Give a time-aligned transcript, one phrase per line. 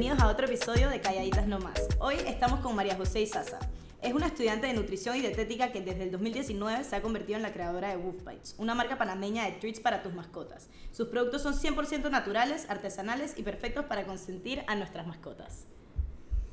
[0.00, 1.86] bienvenidos a otro episodio de Calladitas No Más.
[1.98, 3.58] Hoy estamos con María José Izaza.
[4.00, 7.42] Es una estudiante de nutrición y dietética que desde el 2019 se ha convertido en
[7.42, 10.70] la creadora de Woof Bites, una marca panameña de treats para tus mascotas.
[10.90, 15.66] Sus productos son 100% naturales, artesanales y perfectos para consentir a nuestras mascotas.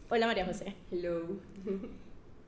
[0.10, 0.76] Hola María José.
[0.92, 1.22] Hello.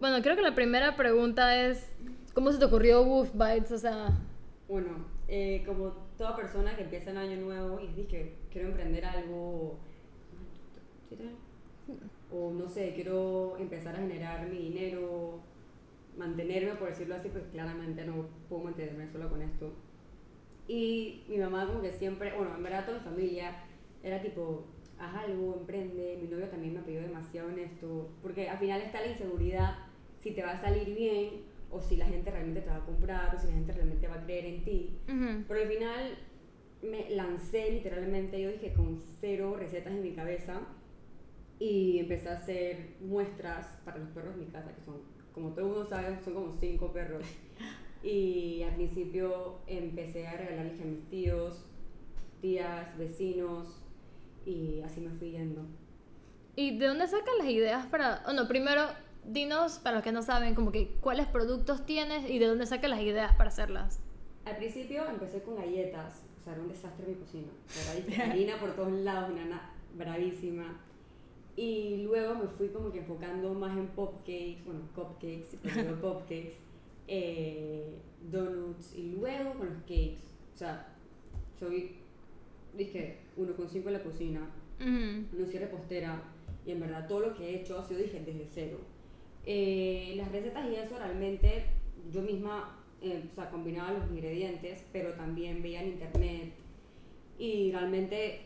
[0.01, 1.85] Bueno, creo que la primera pregunta es,
[2.33, 3.71] ¿cómo se te ocurrió Woof Bites?
[3.71, 4.17] O sea,
[4.67, 9.05] Bueno, eh, como toda persona que empieza el año nuevo y dice que quiero emprender
[9.05, 9.79] algo,
[12.31, 15.39] o no sé, quiero empezar a generar mi dinero,
[16.17, 19.73] mantenerme, por decirlo así, pues claramente no puedo mantenerme solo con esto.
[20.67, 23.63] Y mi mamá como que siempre, bueno, en verdad toda mi familia
[24.03, 24.65] era tipo,
[24.99, 29.01] haz algo, emprende, mi novio también me apoyó demasiado en esto, porque al final está
[29.01, 29.77] la inseguridad
[30.19, 33.35] si te va a salir bien o si la gente realmente te va a comprar
[33.35, 34.99] o si la gente realmente va a creer en ti.
[35.07, 35.43] ujú.
[35.47, 36.17] Pero al final
[36.83, 40.61] me lancé literalmente, yo dije con cero recetas en mi cabeza
[41.59, 44.95] y empecé a hacer muestras para los perros de mi casa, que son,
[45.33, 47.25] como todo el mundo sabe, son como cinco perros.
[48.01, 51.65] Y al principio empecé a regalarles a mis tíos,
[52.41, 53.83] tías, vecinos
[54.45, 55.65] y así me fui yendo.
[56.59, 58.21] ¿y de dónde sacas las ideas para...?
[58.25, 58.83] Bueno, primero,
[59.23, 62.89] dinos, para los que no saben, como que cuáles productos tienes y de dónde sacas
[62.89, 64.01] las ideas para hacerlas.
[64.43, 67.47] Al principio empecé con galletas, o sea, era un desastre mi cocina.
[68.13, 70.81] Era harina por todos lados, una nana bravísima.
[71.59, 76.53] Y luego me fui como que enfocando más en popcakes, bueno, cupcakes, pero popcakes,
[77.05, 77.97] eh,
[78.31, 80.21] donuts y luego con los cakes.
[80.53, 80.95] O sea,
[81.59, 81.97] soy,
[82.77, 85.37] dije, uno con cinco en la cocina, Ujú.
[85.37, 86.21] no soy repostera
[86.65, 88.77] y en verdad todo lo que he hecho ha sido, dije, desde cero.
[89.45, 91.65] Eh, las recetas y eso realmente
[92.09, 96.53] yo misma eh, o sea, combinaba los ingredientes, pero también veía en internet
[97.37, 98.43] y realmente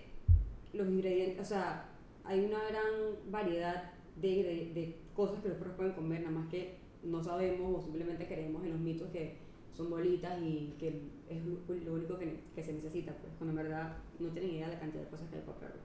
[0.73, 1.92] los ingredientes, o sea,
[2.25, 6.49] hay una gran variedad de, ingre- de cosas que los perros pueden comer, nada más
[6.49, 9.37] que no sabemos o simplemente creemos en los mitos que
[9.73, 11.43] son bolitas y que es
[11.85, 14.79] lo único que, que se necesita, pues, cuando en verdad no tienen idea de la
[14.79, 15.79] cantidad de cosas que hay para perros.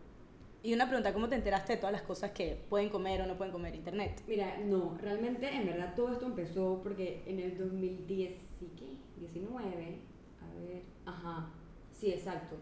[0.62, 3.36] Y una pregunta, ¿cómo te enteraste de todas las cosas que pueden comer o no
[3.38, 4.22] pueden comer internet?
[4.26, 8.96] Mira, no, realmente en verdad todo esto empezó porque en el 2010, ¿y qué?
[9.20, 9.98] 19,
[10.42, 11.50] a ver, ajá,
[11.92, 12.56] sí, exacto.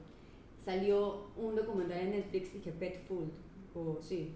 [0.58, 3.30] Salió un documental en Netflix que Pet Food,
[3.76, 4.34] o sí,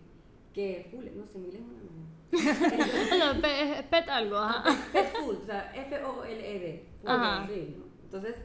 [0.52, 3.34] que Food, no sé, mil es una no.
[3.34, 4.64] No, pe- pet algo, ajá.
[4.92, 6.84] Pet Food, o sea, F-O-L-E-D.
[7.04, 7.48] Ajá.
[7.48, 7.84] sí, ¿no?
[8.04, 8.36] Entonces,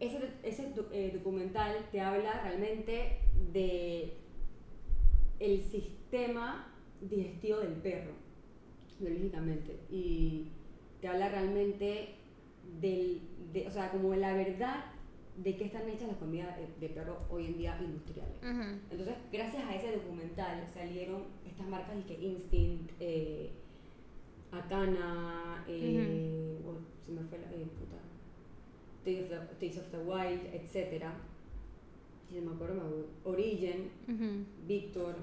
[0.00, 3.18] ese, ese eh, documental te habla realmente
[3.52, 4.14] de
[5.38, 8.12] el sistema digestivo del perro,
[8.98, 10.48] biológicamente, y
[11.00, 12.14] te habla realmente
[12.80, 13.20] del,
[13.52, 14.84] de, o sea, como la verdad
[15.42, 18.36] de qué están hechas las comidas de, de perro hoy en día industriales.
[18.90, 23.50] Entonces, gracias a ese documental salieron estas marcas y que Instinct, eh,
[24.52, 27.96] Acana, eh, oh, se me fue la eh, puta,
[29.04, 31.04] Taste of, the, Taste of the Wild, etc.
[32.28, 33.06] Si se me acuerdo, me acuerdo.
[33.24, 34.44] Origin, Ujú.
[34.66, 35.16] Victor,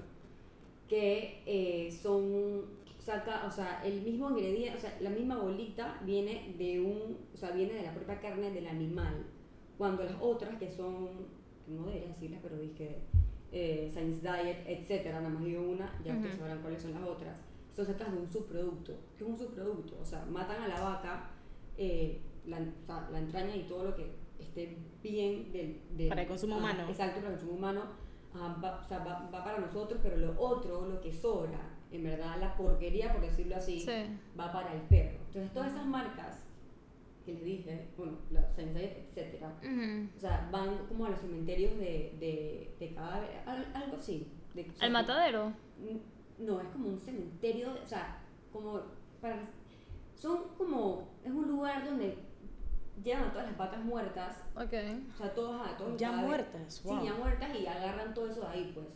[0.88, 2.64] que eh, son,
[2.98, 7.36] saca, o sea, el mismo ingrediente, o sea, la misma bolita viene de un, o
[7.36, 9.24] sea, viene de la propia carne del animal,
[9.78, 11.08] cuando las otras que son,
[11.68, 12.98] no debería decirlas, pero dije,
[13.52, 17.40] eh, Science Diet, etcétera, nada más digo una, ya ustedes sabrán cuáles son las otras,
[17.74, 21.30] son sacas de un subproducto, que es un subproducto, o sea, matan a la vaca,
[21.76, 26.22] eh, la, o sea, la entraña y todo lo que esté bien del, del- Para
[26.22, 26.84] el consumo humano.
[26.88, 27.82] Exacto, para el consumo humano,
[28.34, 31.60] ajá, va, o sea, va, va para nosotros, pero lo otro, lo que sobra,
[31.90, 34.18] en verdad la porquería, por decirlo así, Sí.
[34.38, 35.18] va para el perro.
[35.28, 36.44] Entonces todas esas marcas
[37.28, 40.08] que les dije, bueno, la Sensei, etcétera, Ujú.
[40.16, 44.26] o sea, van como a los cementerios de, de, de cadáveres, al- algo así.
[44.54, 45.52] De, o sea, ¿Al matadero?
[46.38, 48.18] No, es como un cementerio, de- o sea,
[48.50, 48.80] como
[49.20, 49.38] para...
[50.14, 52.16] Son como, es un lugar donde
[53.04, 54.72] llevan a todas las vacas muertas, Ok.
[55.14, 56.46] o sea, todos a todos los Ya cadáveres.
[56.50, 56.98] muertas, wow.
[57.00, 58.86] Sí, ya muertas y agarran todo eso de ahí, pues.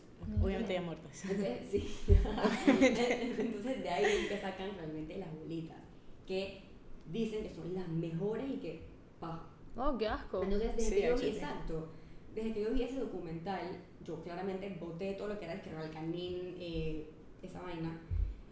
[0.41, 1.23] Obviamente ya muertas.
[1.29, 1.87] Entonces, sí.
[2.67, 5.77] Entonces de ahí es que sacan realmente las bolitas,
[6.25, 6.72] que
[7.05, 8.83] dicen que son las mejores y que,
[9.19, 9.49] pa.
[9.75, 10.43] Oh, qué asco.
[10.43, 11.87] Entonces, desde Sí, que yo vi, exacto,
[12.35, 15.89] desde que yo vi ese documental, yo claramente boté todo lo que era el Keral
[15.91, 17.09] Canin, eh,
[17.41, 17.99] esa vaina,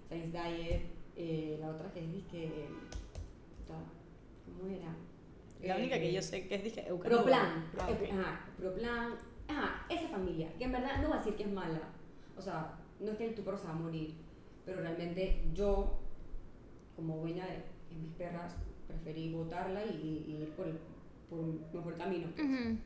[0.08, 0.82] Science Diet,
[1.16, 2.68] eh, la otra que es que,
[4.46, 4.96] ¿cómo era?
[5.62, 6.84] La única que Eh, yo sé que es dije.
[6.84, 9.14] Proplan, Ah, ajá, Proplan,
[9.48, 11.82] ajá, esa familia, que en verdad no va a decir que es mala,
[12.38, 14.16] o sea, no es que tu perro se va a morir,
[14.66, 16.00] pero realmente yo,
[16.96, 17.64] como dueña de,
[17.94, 18.56] de mis perras,
[18.88, 20.78] preferí botarla y, y ir por, el,
[21.30, 22.28] por un mejor camino.
[22.36, 22.48] pues.
[22.48, 22.78] Ujú.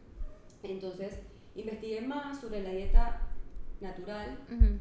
[0.64, 1.20] Entonces,
[1.56, 3.22] investigué más sobre la dieta
[3.82, 4.80] natural Ujú.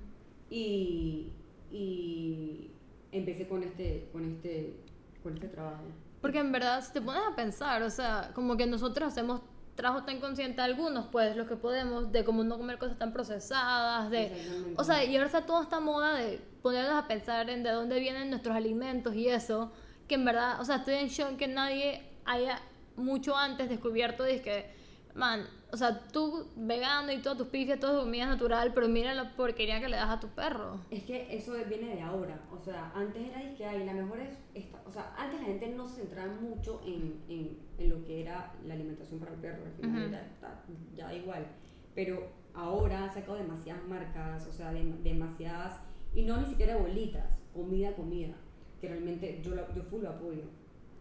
[0.50, 1.32] y,
[1.70, 2.70] y
[3.12, 4.76] empecé con este, con este,
[5.22, 5.84] con este trabajo.
[6.20, 9.42] Porque en verdad, si te pones a pensar, o sea, como que nosotros hacemos
[9.74, 14.08] trabajo tan consciente algunos, pues, los que podemos, de como no comer cosas tan procesadas,
[14.10, 14.32] de...
[14.76, 17.98] O sea, y ahora está toda esta moda de ponernos a pensar en de dónde
[17.98, 19.72] vienen nuestros alimentos y eso,
[20.08, 22.60] que en verdad, o sea, estoy en shock que nadie haya
[22.96, 24.66] mucho antes descubierto, de que,
[25.14, 28.88] man, o sea, tú vegano y todas tus pifias, toda tu comida es natural, pero
[28.88, 30.78] mira la porquería que le das a tu perro.
[30.90, 34.38] Es que eso viene de ahora, o sea, antes era de que la mejor es
[34.54, 38.20] esta, o sea, antes la gente no se centraba mucho en, en, en lo que
[38.22, 40.08] era la alimentación para el perro, al final Ujú.
[40.14, 40.62] era- está-
[40.94, 41.46] ya da igual,
[41.94, 45.80] pero ahora han sacado demasiadas marcas, o sea, dem- demasiadas,
[46.14, 48.34] y no ni siquiera bolitas, comida, comida,
[48.84, 50.42] que realmente yo, la- yo full lo apoyo,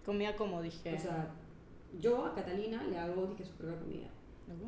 [0.05, 0.93] Comida como dije.
[0.95, 1.31] o sea,
[1.99, 4.09] yo a Catalina le hago dije, su propia comida.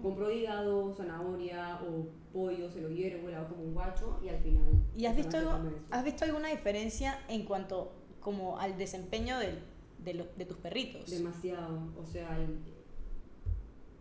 [0.02, 4.40] Compro hígado, zanahoria o pollo, se lo hiervo, le hago como un guacho y al
[4.40, 4.64] final.
[4.96, 7.92] ¿Y has visto, algo- has visto alguna diferencia en cuanto
[8.22, 9.60] como al desempeño del-
[10.00, 11.10] de, lo- de tus perritos?
[11.12, 11.92] Demasiado.
[12.02, 12.58] O sea, el-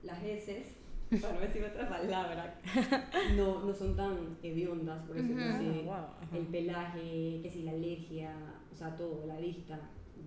[0.04, 0.68] las heces,
[1.20, 2.60] para no decir otra palabra,
[3.36, 5.86] no, no son tan hediondas, por decirlo así.
[5.90, 6.08] Ah.
[6.32, 8.32] El pelaje, que si la alergia,
[8.74, 9.78] o sea, todo, la vista.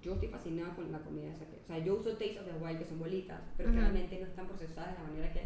[0.02, 1.58] Yo estoy fascinada con la comida esa que.
[1.62, 3.78] O sea, yo uso Taste of the Wild, que son bolitas, pero Ujú.
[3.78, 5.42] claramente no están procesadas de la manera que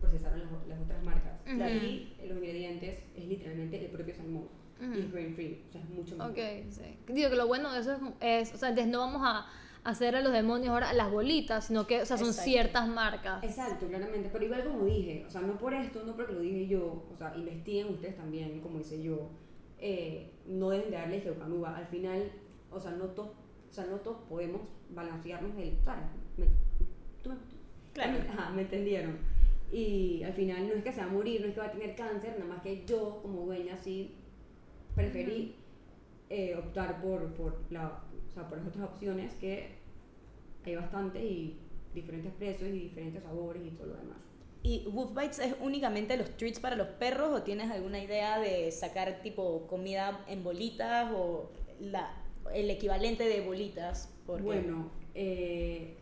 [0.00, 1.40] procesaron las, las otras marcas.
[1.46, 1.62] Ujú.
[1.62, 4.48] Y los ingredientes es literalmente el propio salmón.
[4.80, 4.94] Ujú.
[4.94, 6.30] Y es grain free, o sea, es mucho mejor.
[6.30, 6.38] Ok,
[6.70, 6.82] sí.
[7.08, 9.46] Digo que lo bueno de eso es, es, o sea, entonces no vamos a
[9.84, 12.50] hacer a los demonios ahora las bolitas, sino que, o sea, son Exacto.
[12.50, 13.42] ciertas marcas.
[13.42, 16.68] Exacto, claramente, pero igual como dije, o sea, no por esto, no porque lo dije
[16.68, 19.30] yo, o sea, investiguen ustedes también, como hice yo,
[19.80, 22.30] eh, no deben de darle geocanuba, al final,
[22.70, 23.30] o sea, no todos,
[23.70, 26.04] o sea, no todos podemos balancearnos el, ¿sabes?
[26.36, 26.46] Me,
[27.22, 27.36] tú me-
[27.92, 28.18] Claro.
[28.30, 29.16] Ajá, me entendieron.
[29.70, 31.72] Y al final no es que se va a morir, no es que va a
[31.72, 34.14] tener cáncer, nada más que yo como dueña sí
[34.94, 35.54] preferí
[36.30, 39.76] eh, optar por, por, la, o sea, por las otras opciones que
[40.64, 41.58] hay bastante y
[41.94, 44.18] diferentes precios y diferentes sabores y todo lo demás.
[44.62, 48.70] ¿Y Wolf Bites es únicamente los treats para los perros o tienes alguna idea de
[48.72, 51.50] sacar tipo comida en bolitas o
[51.80, 52.12] la,
[52.52, 54.12] el equivalente de bolitas?
[54.26, 55.96] Porque- Bueno, eh,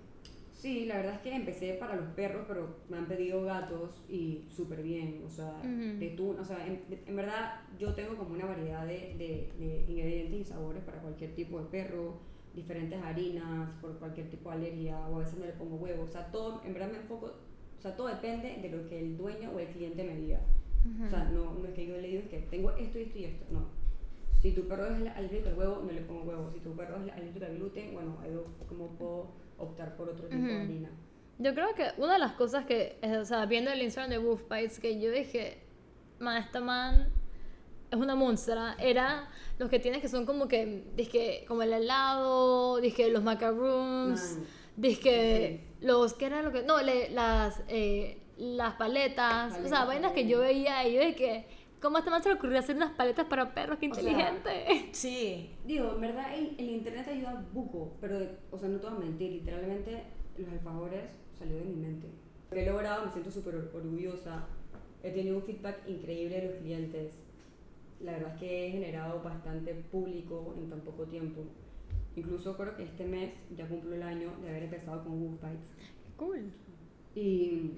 [0.55, 4.47] sí, la verdad es que empecé para los perros, pero me han pedido gatos y
[4.51, 5.61] súper bien, o sea,
[6.01, 9.85] de tuna, o sea, en, en verdad yo tengo como una variedad de, de- de
[9.87, 12.15] ingredientes y sabores para cualquier tipo de perro,
[12.55, 16.09] diferentes harinas, por cualquier tipo de alergia, o a veces no le pongo huevo, o
[16.09, 17.33] sea, todo, en verdad me enfoco,
[17.87, 20.41] sea, todo depende de lo que el dueño o el cliente me diga.
[21.05, 23.25] O sea, no, no es que yo le digo es que tengo esto, esto y
[23.25, 23.67] esto, no.
[24.41, 26.51] Si tu perro es alérgico al huevo, no le pongo huevo.
[26.51, 28.31] Si tu perro es alérgico al gluten, bueno, ahí
[28.69, 30.63] cómo puedo optar por otro tipo de Ujú.
[30.63, 30.91] harina.
[31.39, 34.43] Yo creo que una de las cosas que, o sea, viendo el Instagram de Wolf
[34.49, 35.59] Bites, que yo dije,
[36.21, 37.09] man, esta man
[37.91, 39.29] es una monstrua, era
[39.59, 44.47] los que tienes que son como que, dizque, como el helado, dije los macaroons, Man.
[44.77, 46.63] Dizque los, ¿qué era lo que?
[46.63, 51.01] No, le- las, eh, las paletas, o sea, Paletas vainas que yo veía y yo
[51.01, 51.47] dije,
[51.81, 53.79] ¿cómo a esta man se le ocurrió hacer unas paletas para perros?
[53.79, 54.89] ¡Qué O sea, inteligente!
[54.93, 58.19] Sí, Digo, en verdad el, el internet ayuda buco, pero,
[58.51, 60.03] o sea, no te voy a mentir, literalmente
[60.37, 62.09] los alfajores salió de mi mente.
[62.51, 64.47] Lo que he logrado, me siento súper or- orgullosa.
[65.03, 67.15] He tenido un feedback increíble de los clientes.
[68.01, 71.43] La verdad es que he generado bastante público en tan poco tiempo.
[72.17, 75.71] Incluso creo que este mes ya cumplo el año de haber empezado con Wolf Bites.
[76.17, 76.51] Cool.
[77.15, 77.73] Y,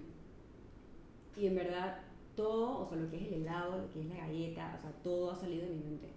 [1.36, 2.00] y en verdad,
[2.36, 4.92] todo, o sea, lo que es el helado, lo que es la galleta, o sea,
[5.02, 6.08] todo ha salido de mi mente.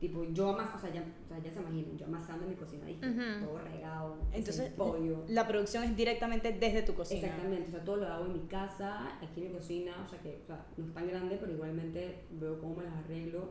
[0.00, 2.56] Tipo, yo amas, o sea, ya, o sea, ya se imaginan, yo amasando en mi
[2.56, 3.06] cocina, ¿viste?
[3.06, 3.44] Ujú.
[3.44, 5.24] todo regado, entonces pollo.
[5.28, 7.20] la producción es directamente desde tu cocina.
[7.20, 10.18] Exactamente, o sea, todo lo hago en mi casa, aquí en mi cocina, o sea,
[10.20, 13.50] que o sea, no es tan grande, pero igualmente veo cómo me las arreglo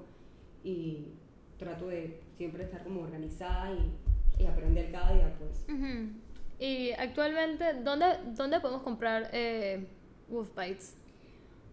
[0.63, 1.13] y
[1.59, 3.93] trato de siempre estar como organizada y,
[4.39, 5.65] y aprender cada día, pues.
[6.59, 8.05] Y actualmente, ¿dónde,
[8.35, 9.85] dónde podemos comprar eh,
[10.29, 10.95] Wolf Bites?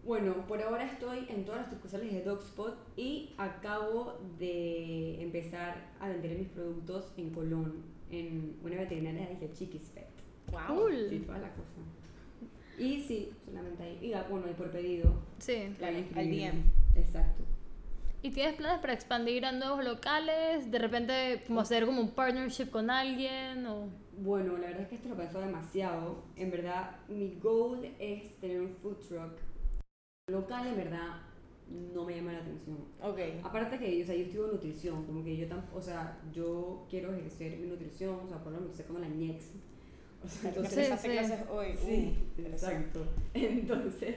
[0.05, 6.07] Bueno, por ahora estoy en todas las sucursales de Dogspot y acabo de empezar a
[6.07, 10.07] vender mis productos en Colón, en una veterinaria de Chiquis Pet.
[10.49, 10.77] Wow.
[10.77, 11.09] Cool.
[11.09, 11.81] Sí, toda la cosa.
[12.77, 13.99] Y sí, solamente ahí.
[14.01, 15.13] Y ah, bueno, y por pedido.
[15.39, 15.75] Sí.
[15.81, 16.05] Al.
[16.13, 16.63] DM.
[16.95, 17.43] Exacto.
[18.23, 20.69] ¿Y tienes planes para expandir a nuevos locales?
[20.71, 23.65] ¿De repente como hacer como un partnership con alguien?
[23.67, 23.89] O...
[24.17, 26.23] Bueno, la verdad es que esto lo pensó demasiado.
[26.35, 29.33] En verdad, mi goal es tener un food truck
[30.29, 31.21] local, en verdad,
[31.93, 32.77] no me llama la atención.
[33.01, 33.19] Ok.
[33.43, 37.13] Aparte que, o sea, yo estudio nutrición, como que yo tampoco, o sea, yo quiero
[37.13, 39.45] ejercer mi nutrición, o sea, por lo menos sé como la ñex.
[40.23, 41.13] O sea, entonces, Sí, hace sí.
[41.13, 41.67] clases hoy.
[41.77, 43.05] sí, Uh, exacto.
[43.35, 44.15] Entonces,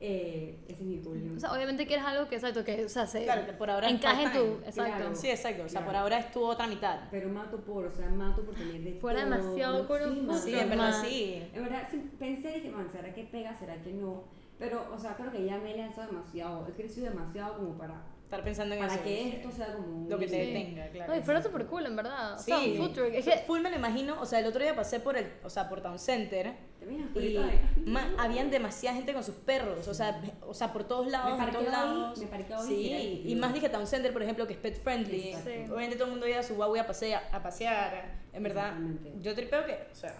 [0.00, 1.32] eh, ese es mi goal.
[1.36, 3.88] O sea, obviamente quieres algo que, exacto, que, o sea, se Claro, que por ahora
[3.88, 4.38] encaje en tu...
[4.64, 4.82] Exacto.
[4.96, 5.14] Claro.
[5.14, 5.62] Sí, exacto.
[5.64, 5.86] O sea, Claro.
[5.86, 7.00] por ahora es tu otra mitad.
[7.10, 9.30] pero mato por, o sea, mato por tener de Fuera todo.
[9.36, 11.42] demasiado con un Sí, en verdad sí.
[11.54, 13.54] En verdad, sí, pensé, dije, man, ¿será que pega?
[13.54, 14.24] ¿Será que no?
[14.58, 18.02] Pero, o sea, creo que ya me he lanzado demasiado, he crecido demasiado como para,
[18.26, 19.04] Estar pensando en para eso.
[19.04, 20.08] que esto sea como...
[20.10, 20.52] Lo que te Sí.
[20.52, 21.12] detenga, claro.
[21.14, 22.34] No, y fuera súper cool, en verdad.
[22.34, 22.44] O Sí.
[22.46, 23.14] sea, un food truck.
[23.14, 25.48] Es que, Full me lo imagino, o sea, el otro día pasé por el, o
[25.48, 27.38] sea, por Town Center Te y
[27.86, 31.36] ma- habían demasiada gente con sus perros, o sea, o sea, por todos lados, en
[31.38, 32.18] parqueo todos ahí, lados.
[32.18, 35.32] me ahí, sí, mira, y más dije Town Center, por ejemplo, que es pet friendly.
[35.44, 35.50] Sí.
[35.70, 38.74] Obviamente todo el mundo iba a su guagua a pasear, a pasear, en verdad.
[39.22, 40.16] Yo tripeo que, o sea,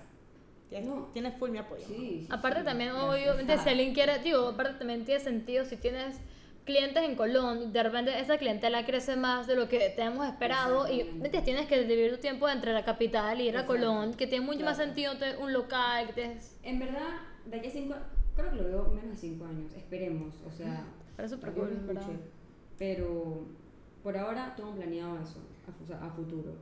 [0.69, 1.09] tienes, No.
[1.13, 1.85] tienes full mi apoyo.
[1.89, 2.65] Sí, sí, aparte sí.
[2.67, 6.19] también, obviamente, si alguien quiere, digo, aparte también tiene sentido si tienes
[6.67, 10.93] clientes en Colón de repente esa clientela crece más de lo que te hemos esperado
[10.93, 13.65] y te tienes que dividir tu tiempo entre la capital y ir a.
[13.65, 14.89] Colón, que tiene mucho más Claro.
[14.91, 16.59] sentido tener un local, que tienes...
[16.63, 17.95] En verdad, de aquí a cinco,
[18.35, 20.85] creo que lo veo menos de cinco años, esperemos, o sea...
[21.17, 22.21] Pero es súper Dios cool.
[22.77, 23.47] Pero
[24.03, 25.39] por ahora tengo planeado eso,
[25.83, 26.53] o sea, a futuro.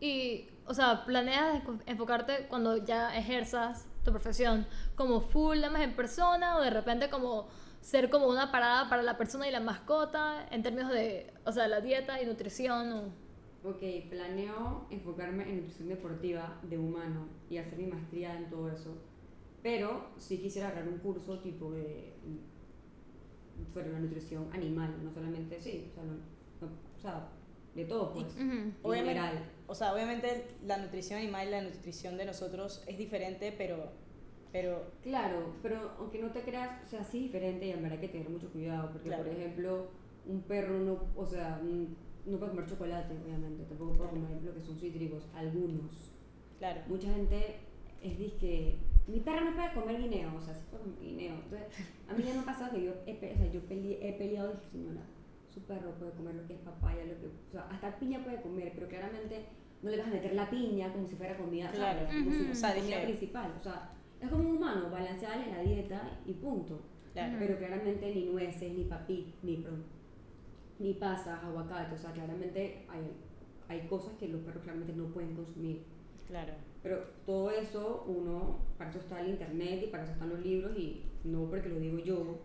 [0.00, 5.94] Y, o sea, ¿planeas enfocarte cuando ya ejerzas tu profesión como full, nada más en
[5.94, 7.46] persona o de repente como
[7.82, 11.68] ser como una parada para la persona y la mascota en términos de, o sea,
[11.68, 13.02] la dieta y nutrición o...
[13.68, 18.96] Ok, planeo enfocarme en nutrición deportiva de humano y hacer mi maestría en todo eso.
[19.62, 22.14] Pero sí quisiera agarrar un curso tipo de
[23.72, 26.14] sobre la nutrición animal, no solamente sí, o sea, no-
[26.60, 27.28] no- o sea
[27.74, 28.42] de todo pues, Ujú.
[28.42, 29.44] en Obviamente, general.
[29.66, 33.92] o sea, obviamente la nutrición animal y la nutrición de nosotros es diferente, pero,
[34.52, 37.98] pero Claro, pero aunque no te creas, o sea, sí es diferente y en verdad
[38.00, 39.24] hay que tener mucho cuidado, porque Claro.
[39.24, 39.86] por ejemplo,
[40.26, 41.60] un perro no, o sea,
[42.26, 46.12] no puede comer chocolate, obviamente, tampoco puede comer lo que son cítricos, algunos.
[46.58, 46.80] claro.
[46.88, 47.56] Mucha gente
[48.00, 48.76] es disque,
[49.08, 51.34] mi perro no puede comer guineo, o sea, sí puede comer guineo.
[51.34, 51.68] Entonces,
[52.08, 54.52] a mí ya me ha pasado que yo he, o sea, yo pele- he peleado
[54.52, 55.02] dije, señora,
[55.50, 58.40] su perro puede comer lo que es papaya, lo que, o sea, hasta piña puede
[58.42, 59.44] comer, pero claramente
[59.82, 61.98] no le vas a meter la piña como si fuera comida, Claro.
[62.06, 62.14] ¿sabes?
[62.22, 62.52] como su Ujú.
[62.52, 63.52] O sea, dije- principal.
[63.58, 63.90] O sea,
[64.22, 66.80] es como un humano, balancearle la dieta y punto.
[67.12, 67.36] Claro.
[67.38, 69.84] Pero claramente ni nueces, ni papi, ni, perdón,
[70.78, 73.10] ni pasas, aguacate, o sea, claramente hay,
[73.68, 75.82] hay cosas que los perros claramente no pueden consumir.
[76.26, 76.54] Claro.
[76.82, 80.76] Pero todo eso, uno, para eso está el internet y para eso están los libros
[80.78, 82.38] y no porque lo digo yo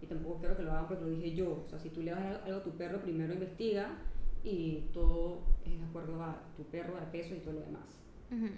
[0.00, 1.62] y tampoco quiero que lo hagan porque lo dije yo.
[1.64, 3.98] O sea, si tú le das algo- a tu perro, primero investiga
[4.42, 8.00] y todo es de acuerdo a tu perro, al peso y todo lo demás.
[8.32, 8.48] Ujú.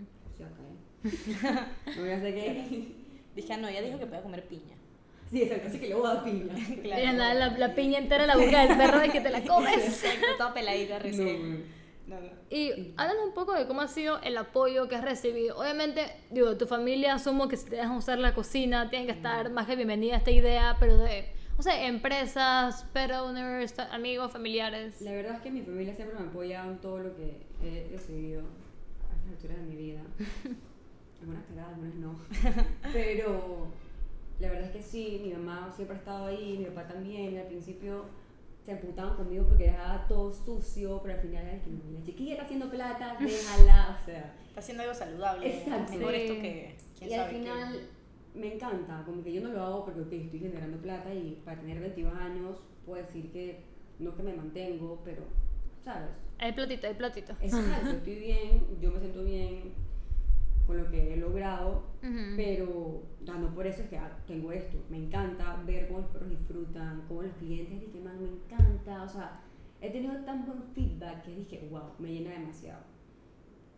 [0.44, 1.66] Acá, ¿eh?
[1.96, 3.06] No voy a hacer que...
[3.36, 4.76] Dije, ah, no, ella dijo que puede comer piña.
[5.30, 6.54] Sí, exacto, así que le voy a dar piña.
[6.82, 7.00] Claro.
[7.00, 9.42] Mira, nada, la, la piña entera en la boca del perro de que te la
[9.42, 9.76] comes.
[9.76, 11.64] Exacto, toda peladita recién.
[12.06, 12.28] No, No, no.
[12.48, 15.58] Y háblanos un poco de cómo ha sido el apoyo que has recibido.
[15.58, 19.50] Obviamente, digo, tu familia asumo que si te dejan usar la cocina, tienen que estar
[19.50, 21.26] más que bienvenida a esta idea, pero de,
[21.58, 25.00] o sea, empresas, pet owners, amigos, familiares.
[25.00, 28.42] La verdad es que mi familia siempre me apoya en todo lo que he recibido
[29.26, 30.00] estas alturas de mi vida.
[31.20, 32.14] Algunas cagadas, algunas no.
[32.92, 33.68] Pero
[34.38, 37.38] la verdad es que sí, mi mamá siempre ha estado ahí, mi papá también.
[37.38, 38.04] Al principio
[38.64, 42.44] se emputaban conmigo porque dejaba todo sucio, pero al final era que la chiquilla está
[42.44, 44.34] haciendo plata, déjala, o sea.
[44.48, 45.56] Está haciendo algo saludable.
[45.58, 45.92] Exacto.
[45.92, 46.76] Mejor esto que.
[46.98, 47.38] ¿Quién Y al sabe qué?
[47.38, 47.80] final
[48.34, 51.58] me encanta, como que yo no lo hago porque ok, estoy generando plata y para
[51.60, 53.62] tener 22 años puedo decir que
[53.98, 55.22] no es que me mantengo, pero,
[55.82, 56.10] ¿sabes?
[56.38, 57.32] Hay platito, hay platito.
[57.40, 59.72] Exacto, estoy bien, yo me siento bien
[60.66, 62.36] con lo que he logrado, Ujú.
[62.36, 64.78] pero ah, no por eso es que ah, tengo esto.
[64.90, 69.04] Me encanta ver cómo los perros disfrutan, cómo los clientes dicen, man, me encanta.
[69.04, 69.40] O sea,
[69.80, 72.82] he tenido tan buen feedback que dije, wow, me llena demasiado.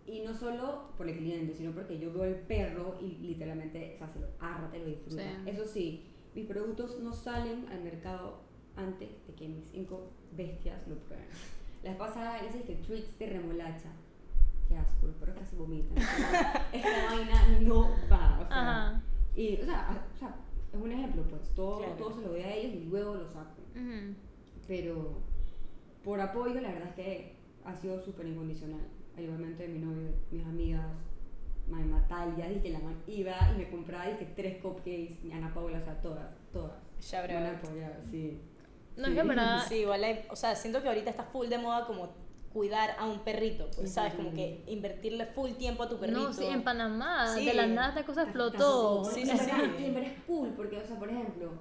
[0.06, 3.98] Y no solo por el cliente, sino porque yo veo el perro y literalmente, o
[3.98, 5.22] sea, se lo arra, te lo disfruta.
[5.22, 5.50] Sí.
[5.50, 8.40] Eso sí, mis productos no salen al mercado
[8.74, 11.26] antes de que mis cinco bestias lo prueben.
[11.82, 13.90] La vez pasada hice que treats de remolacha.
[14.68, 15.96] Qué asco, los perros casi vomitan.
[16.72, 18.40] Esta vaina no va.
[18.42, 19.02] O sea, Ajá.
[19.34, 20.34] y, o sea, o sea,
[20.72, 21.42] es un ejemplo, pues.
[21.54, 21.94] Todo, Claro.
[21.94, 23.62] todo se lo doy a ellos y luego lo saco.
[23.74, 24.14] Ujú.
[24.66, 25.18] Pero
[26.04, 28.80] por apoyo, la verdad es que ha sido súper incondicional.
[29.16, 30.86] Al igualmente de mi novio, mis amigas,
[31.68, 35.52] mi Natalia, dije que la man iba y me compraba dije, tres cupcakes, mi Ana
[35.54, 36.72] Paula, o sea, todas, todas.
[37.10, 37.66] Ya, Me van a bravo.
[37.68, 38.40] apoyar, sí.
[38.98, 41.46] No, es que en verdad, Sí, igual hay, o sea, siento que ahorita está full
[41.48, 42.10] de moda como
[42.52, 44.14] cuidar a un perrito, pues, ¿sabes?
[44.14, 46.18] Como que invertirle full tiempo a tu perrito.
[46.20, 47.44] no, sí, en Panamá, Sí.
[47.46, 49.04] de la nada esta cosa explotó.
[49.04, 49.82] Sí, sí, y en verdad- sí.
[49.82, 51.52] y en verdad es cool, porque, o sea, por ejemplo,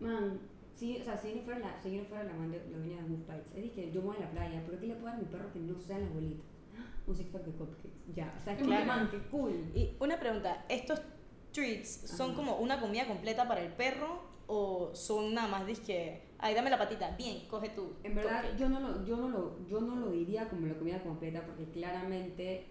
[0.00, 0.40] man,
[0.74, 2.58] si, o sea, si yo no fuera la, si yo no fuera la man de
[2.70, 4.94] la dueña de Wolf Bites, es que yo voy a la playa, pero ¿qué le
[4.94, 6.42] puedo dar a mi perro que no sea la abuelita?
[7.06, 8.80] Un six pack de cupcakes, ya, o sea, es Claro.
[8.82, 9.70] que, man, qué cool.
[9.74, 11.00] Y una pregunta, ¿estos
[11.52, 12.36] treats son Ajá.
[12.36, 16.78] como una comida completa para el perro o son nada más disque, ay, dame la
[16.78, 17.94] patita, bien, coge tú.
[18.02, 18.58] En verdad, cupcake"?
[18.58, 21.64] yo no, lo, yo, no lo, yo no lo diría como la comida completa porque
[21.70, 22.66] claramente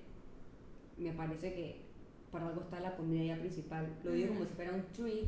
[0.98, 1.82] me parece que
[2.32, 3.98] para algo está la comida ya principal.
[4.04, 5.28] Lo digo como si fuera un treat.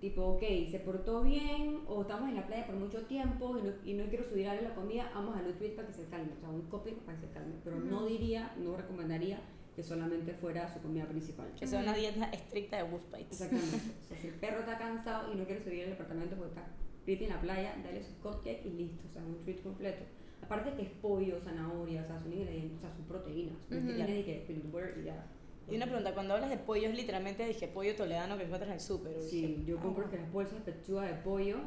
[0.00, 3.72] Tipo, ok, se portó bien o estamos en la playa por mucho tiempo y no,
[3.84, 6.32] y no quiero subir a la comida, vamos a un treat para que se calme.
[6.32, 7.54] O sea, un cupcake para que se calme.
[7.62, 9.40] Pero no diría, no recomendaría
[9.76, 11.52] que solamente fuera su comida principal.
[11.58, 13.40] Que sea una dieta estricta de Wolf Bites.
[13.40, 13.76] Exactamente.
[14.02, 16.66] O sea, si el perro está cansado y no quiere subir al apartamento porque está
[17.10, 19.02] pretty en la playa, dale su cupcake y listo.
[19.08, 20.04] O sea, un treat completo.
[20.42, 23.56] Aparte que es pollo, zanahoria, o sea, son ingredientes, o sea, son proteínas.
[23.68, 23.94] Que Ujú.
[23.94, 25.26] tiene de que peanut butter y ya.
[25.68, 28.74] Y una pregunta, cuando hablas de pollo es literalmente dije pollo toledano que encuentras en
[28.74, 29.20] el súper.
[29.22, 31.58] Sí, dije, yo ah, compro que las bolsas de pechuga de pollo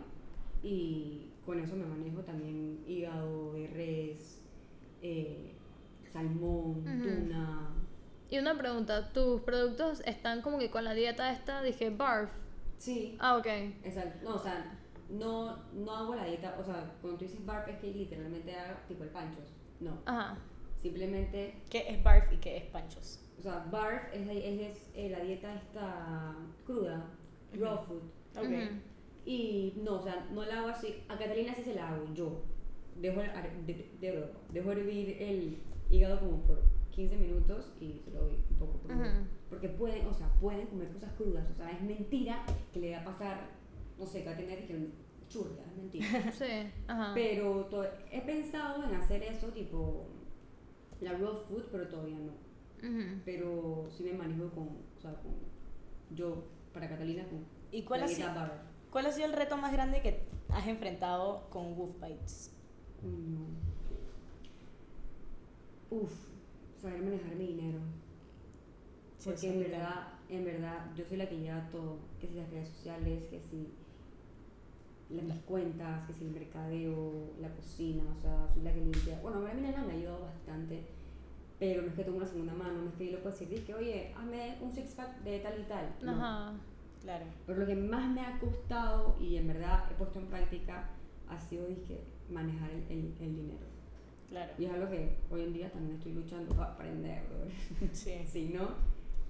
[0.62, 4.41] y con eso me manejo también hígado de res,
[5.01, 5.53] eh,
[6.12, 7.03] salmón, Ujú.
[7.03, 7.69] tuna.
[8.29, 12.31] Y una pregunta, ¿tus productos están como que con la dieta esta, dije, barf?
[12.77, 13.47] Sí, Ah, ok.
[13.83, 14.29] Exacto.
[14.29, 14.79] No, o sea,
[15.13, 18.79] no, no hago la dieta, o sea, cuando tú dices barf es que literalmente hago
[18.88, 19.46] tipo el panchos.
[19.79, 20.38] No, Ajá.
[20.77, 23.20] simplemente, ¿Qué es barf y qué es panchos?
[23.39, 27.05] o sea, barf es, la- es, es, eh, la dieta esta cruda,
[27.53, 28.01] raw food.
[28.38, 28.79] Ok.
[29.25, 31.03] Y no, o sea, no la hago así.
[31.08, 32.41] A Catalina sí se la hago yo.
[33.00, 35.58] Dejo, el- de- de- dejo hervir el
[35.89, 38.98] hígado como por 15 minutos y se lo doy un poco crudo.
[39.00, 39.25] Ujú.
[39.50, 41.50] Porque pueden, o sea, pueden comer cosas crudas.
[41.50, 43.50] O sea, es mentira que le va a pasar,
[43.98, 44.89] no sé, que va a tener que
[45.33, 46.07] churria, es mentira.
[46.31, 47.11] Sí, ajá.
[47.13, 47.69] pero
[48.11, 50.07] he pensado en hacer eso, tipo
[51.01, 52.33] la raw food, pero todavía no.
[53.23, 55.33] Pero sí me manejo con, o sea, con
[56.13, 58.29] yo, para Catalina, con ¿Y cuál la ha, sido,
[58.91, 62.53] cuál ha sido el reto más grande que has enfrentado con Wolf Bites?
[63.01, 63.39] Coño.
[65.89, 66.11] Uf,
[66.77, 67.79] saber manejar mi dinero.
[69.17, 71.99] Sí, Porque en verdad, en verdad, yo soy la que lleva todo.
[72.19, 73.73] Que si las redes sociales, que si
[75.13, 79.20] las, mis cuentas, que si el mercadeo, la cocina, o sea, soy la que limpia.
[79.22, 80.83] Bueno, ahora mi nana me ha ayudado bastante,
[81.59, 83.64] pero no es que tengo una segunda mano, no es que yo le puedo decir,
[83.66, 85.96] que oye, hazme un six pack de tal y tal.
[86.01, 86.11] No.
[86.11, 86.53] Ajá.
[87.01, 87.25] Claro.
[87.46, 90.90] Pero lo que más me ha costado y en verdad he puesto en práctica
[91.27, 93.66] ha sido dizque, manejar el, el, el dinero.
[94.29, 94.53] Claro.
[94.57, 97.24] Y es algo que hoy en día también estoy luchando para aprender.
[97.92, 98.14] Sí.
[98.25, 98.70] Sí, ¿no?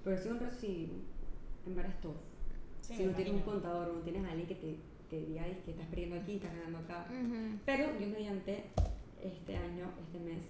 [0.04, 0.92] Pero si un reto, sí,
[1.66, 2.14] en verdad es todo.
[2.80, 3.52] Sí, si no tienes un imagino.
[3.62, 4.78] contador, no tienes a alguien que te,
[5.20, 7.06] diga "Ay, que estás perdiendo aquí, estás ganando acá.
[7.10, 7.58] Ujú.
[7.64, 8.64] Pero yo mediante
[9.22, 10.42] este año, este mes,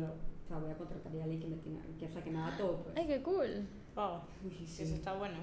[0.00, 2.30] a- o sea, voy a contratar a alguien que me, tenga, que, o sea, que
[2.30, 2.96] me haga todo, pues.
[2.96, 3.66] Ay, qué cool.
[3.94, 4.20] Wow.
[4.44, 5.36] Uy, sí, Eso está bueno.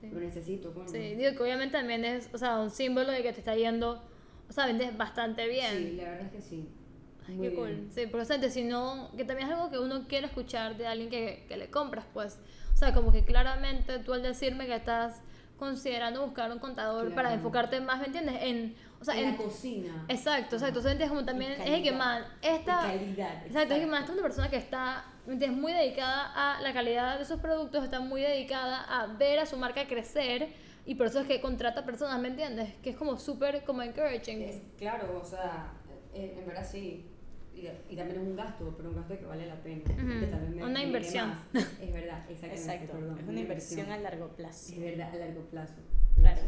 [0.00, 0.08] Sí.
[0.10, 0.88] Lo necesito, coño.
[0.88, 4.02] Sí, digo que obviamente también es, o sea, un símbolo de que te está yendo,
[4.48, 5.76] o sea, vendes bastante bien.
[5.76, 6.68] Sí, la verdad es que sí.
[7.28, 7.68] Ay, Muy qué cool.
[7.68, 7.90] bien.
[7.92, 11.10] Sí, por eso si no, que también es algo que uno quiere escuchar de alguien
[11.10, 12.38] que, que le compras, pues.
[12.72, 15.22] O sea, como que claramente tú al decirme que estás
[15.60, 17.34] considerando buscar un contador para Claro.
[17.36, 18.36] enfocarte más, ¿me entiendes?
[18.40, 20.04] En, o sea, en en, la cocina.
[20.08, 20.78] exacto, exacto.
[20.80, 22.26] Entonces es como también, es de que, calidad.
[22.42, 23.46] Y esta, calidad.
[23.46, 25.60] Exacto, es que más esta es una persona que está ¿me entiendes?
[25.60, 29.56] muy dedicada a la calidad de sus productos, está muy dedicada a ver a su
[29.56, 30.48] marca crecer
[30.86, 32.74] y por eso es que contrata personas, ¿me entiendes?
[32.82, 34.42] Que es como súper como encouraging.
[34.42, 35.72] Es, claro, o sea,
[36.14, 37.06] eh, en verdad sí.
[37.60, 39.82] Y, y también es un gasto, pero un gasto que vale la pena.
[39.84, 41.28] Tal vez me- una me inversión.
[41.28, 41.38] más.
[41.80, 42.54] Es verdad, exactamente.
[42.54, 42.92] Exacto.
[42.92, 44.72] perdón, es una inversión a largo plazo.
[44.72, 45.74] Es verdad, a largo plazo.
[46.16, 46.40] Claro.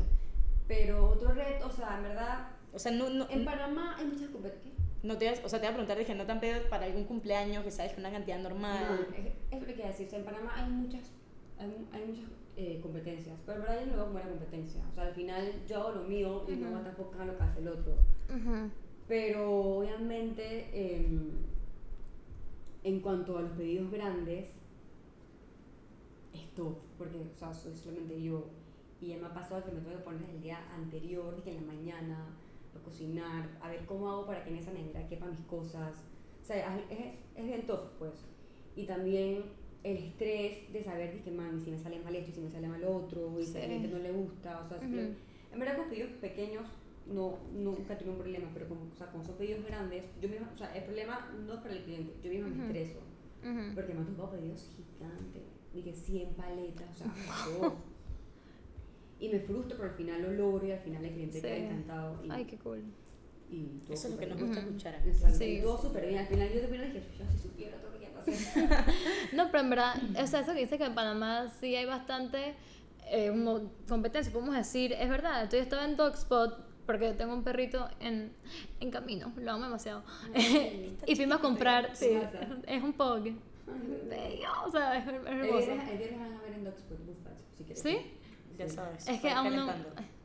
[0.68, 4.30] Pero otro reto, o sea, en verdad, O sea, no, no, en Panamá hay muchas
[4.30, 4.72] competencias.
[5.02, 6.86] no te, vas- o sea, te voy a preguntar, dije, no te han pedido para
[6.86, 9.06] algún cumpleaños que sabes que una cantidad normal.
[9.10, 10.06] No, es, es lo que quiero decir.
[10.06, 11.10] O sea, en Panamá hay muchas,
[11.58, 12.24] hay, hay muchas
[12.56, 14.80] eh, competencias, pero en verdad yo no veo como una competencia.
[14.90, 16.64] O sea, al final yo hago lo mío y no Ujú.
[16.68, 17.92] voy a estar enfocada en lo que hace el otro.
[18.30, 18.70] Ujú.
[19.12, 21.32] Pero obviamente, em,
[22.82, 24.48] en cuanto a los pedidos grandes,
[26.32, 28.46] es top, porque o sea, soy solamente yo.
[29.02, 31.56] Y ya me ha pasado que me tengo que poner el día anterior, que en
[31.66, 32.24] la mañana,
[32.74, 35.92] a cocinar, a ver cómo hago para que en esa nevera quepan mis cosas.
[36.40, 36.98] O sea, es,
[37.36, 38.14] es, bien top, pues.
[38.76, 39.42] Y también
[39.84, 42.66] el estrés de saber que, man, si me sale mal esto y si me sale
[42.66, 43.72] mal otro, y si a la Sí.
[43.74, 44.86] gente no le gusta, o sea, Ujú.
[44.86, 45.14] simple-
[45.52, 46.64] en verdad con pedidos pequeños
[47.12, 50.50] no, nunca tuve un problema, pero con, o sea, con esos pedidos grandes, yo misma,
[50.54, 52.56] o sea, el problema no es para el cliente, yo misma Ujú.
[52.58, 53.00] me estreso,
[53.42, 53.74] Ujú.
[53.74, 57.06] porque me han tocado pedidos gigantes, que 100 paletas, o sea,
[57.58, 57.74] todo.
[59.20, 61.42] y me frustro, pero al final lo logro y al final el cliente Sí.
[61.42, 62.24] queda encantado.
[62.24, 62.82] Y, Ay, qué cool.
[63.50, 64.68] y todo Eso es lo que nos gusta Ujú.
[64.68, 64.94] escuchar.
[65.06, 65.44] Exacto, Sí.
[65.44, 66.18] y todo súper bien.
[66.20, 68.02] Al final yo y dije, yo si supiera todo lo que.
[69.36, 72.54] No, pero en verdad, o sea, eso que dice que en Panamá sí hay bastante
[73.10, 75.48] eh, como competencia, podemos decir, es verdad.
[75.50, 78.32] Yo estaba en Dogspot porque tengo un perrito en,
[78.80, 80.02] en camino, lo amo demasiado.
[81.06, 82.18] y fuimos a comprar, sí,
[82.66, 83.22] es un pug.
[84.08, 84.48] bello.
[84.66, 85.58] O sea, es, hermoso.
[85.58, 87.82] viernes el viernes van a ver en Buffalo, si quieres.
[87.82, 87.98] ¿Sí?
[88.58, 89.08] Ya sabes.
[89.08, 89.72] Es que aún no.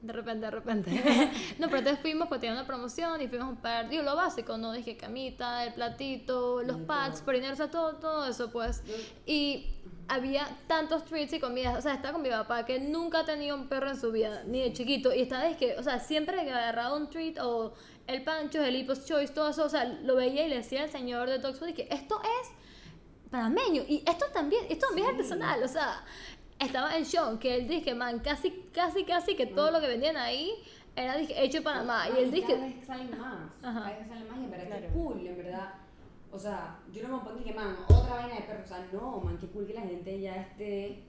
[0.02, 0.92] De repente, de repente.
[1.60, 4.58] no, pero entonces fuimos porque tenía una promoción y fuimos a comprar, digo, lo básico,
[4.58, 4.72] ¿no?
[4.72, 7.26] Dije camita, el platito, los pads, todo.
[7.26, 8.84] perineros, o sea, todo, todo eso, pues.
[9.26, 9.74] Y
[10.10, 11.78] había tantos treats y comidas.
[11.78, 14.44] O sea, estaba con mi papá que nunca ha tenido un perro en su vida,
[14.46, 15.14] ni de chiquito.
[15.14, 17.74] Y esta vez que, o sea, siempre que agarraba un treat o
[18.08, 20.90] el pancho, el Hippo's Choice, todo eso, o sea, lo veía y le decía al
[20.90, 25.68] señor de Toxfood que esto es panameño y esto también, esto también es artesanal, o
[25.68, 26.06] sea,
[26.58, 30.16] estaba en shock que él dije, man, casi, casi, casi que todo lo que vendían
[30.16, 30.54] ahí
[30.96, 32.06] era dije, hecho en Panamá.
[32.08, 33.50] Y él Cada dije, vez salen más.
[33.62, 33.80] Ajá.
[33.82, 34.82] Cada vez salen más y en verdad Claro.
[34.82, 35.74] que cool, en verdad.
[36.32, 38.64] O sea, yo no me pongo que, man, otra vaina de perro.
[38.64, 41.04] O sea, no, man, qué cool que la gente ya esté.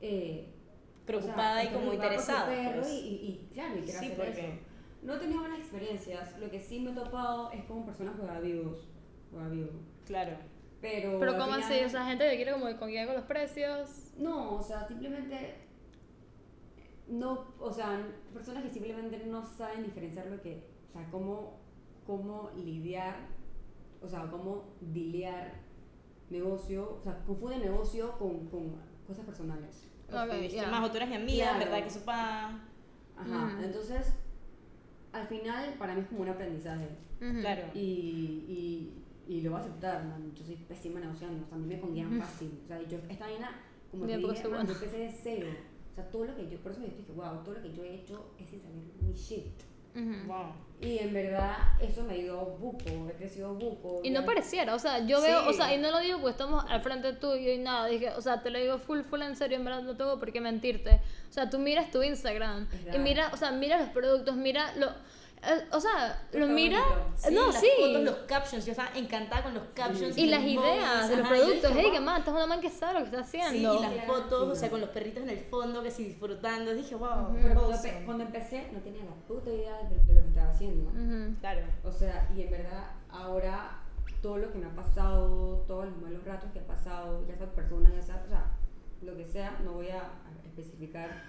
[0.00, 0.52] Eh,
[1.06, 2.46] Preocupada o sea, y como interesada.
[2.46, 2.92] perro pues.
[2.92, 4.42] y, y, y, claro, y Sí, hacer eso.
[5.02, 6.38] No he tenido buenas experiencias.
[6.40, 8.88] Lo que sí me he topado es con personas juegavivos.
[9.30, 9.70] Juegavivos.
[10.04, 10.36] Claro.
[10.80, 11.18] Pero.
[11.20, 11.84] pero ¿cómo final- así?
[11.84, 14.12] O sea, gente que quiere como con con los precios.
[14.18, 15.66] No, o sea, simplemente
[17.08, 21.54] no, o sea, personas que simplemente no saben diferenciar lo que, o sea, cómo,
[22.06, 23.14] cómo lidiar,
[24.06, 25.52] o sea, cómo dilear
[26.30, 28.74] negocio, o sea, confunden negocio con, con
[29.06, 29.86] cosas personales.
[30.08, 30.70] Ok, Fuiste ya.
[30.70, 31.58] Más, tú eres mi amiga, Claro.
[31.64, 31.82] ¿verdad?
[31.82, 32.60] Que eso pa...
[33.18, 34.12] Ajá, entonces,
[35.12, 36.88] al final, para mí es como un aprendizaje.
[37.18, 37.62] Claro.
[37.74, 40.32] Y, y, y lo voy a aceptar, man.
[40.34, 42.60] Yo soy pésima negociando, o sea, a mí me conguían fácil.
[42.64, 43.50] O sea, yo, esta vaina,
[43.90, 44.64] como te dije, man, buena.
[44.66, 45.48] yo empecé de cero.
[45.92, 47.82] O sea, todo lo que yo, por eso yo dije, wow, todo lo que yo
[47.84, 49.46] he hecho es sin saber mi shit.
[50.26, 50.52] Wow.
[50.78, 54.00] Y en verdad, eso me ayudó buco, he crecido buco.
[54.04, 56.64] Y no pareciera, o sea, yo veo, o sea, y no lo digo porque estamos
[56.68, 59.56] al frente tuyo y nada, dije, o sea, te lo digo full, full en serio,
[59.56, 61.00] en verdad no tengo por qué mentirte.
[61.30, 64.92] O sea, tú miras tu Instagram y mira, o sea, mira los productos, mira lo,
[65.72, 67.12] o sea, lo mira, bonito.
[67.16, 67.68] Sí, no, las sí.
[67.80, 68.64] fotos, los captions.
[68.66, 70.16] Yo estaba encantada con los captions.
[70.18, 72.60] Y las los ideas de los Ajá, productos, dije, hey, que man, estás una man
[72.60, 73.74] que sabe lo que está Sí, haciendo.
[73.78, 74.60] y las Sí, fotos, o sí.
[74.60, 76.74] sea, con los perritos en el fondo, que sí, disfrutando.
[76.74, 77.92] Dije, wow, Pero cuando, awesome.
[78.00, 80.90] empe- cuando empecé, no tenía la puta idea de, de lo que estaba haciendo.
[80.90, 81.34] Ujú.
[81.40, 81.60] Claro.
[81.84, 83.80] O sea, y en verdad, ahora
[84.22, 87.46] todo lo que me ha pasado, todos los malos ratos que ha pasado, ya sea
[87.52, 88.52] personas, ya sea, o sea,
[89.02, 90.02] lo que sea, no voy a
[90.44, 91.22] especificar,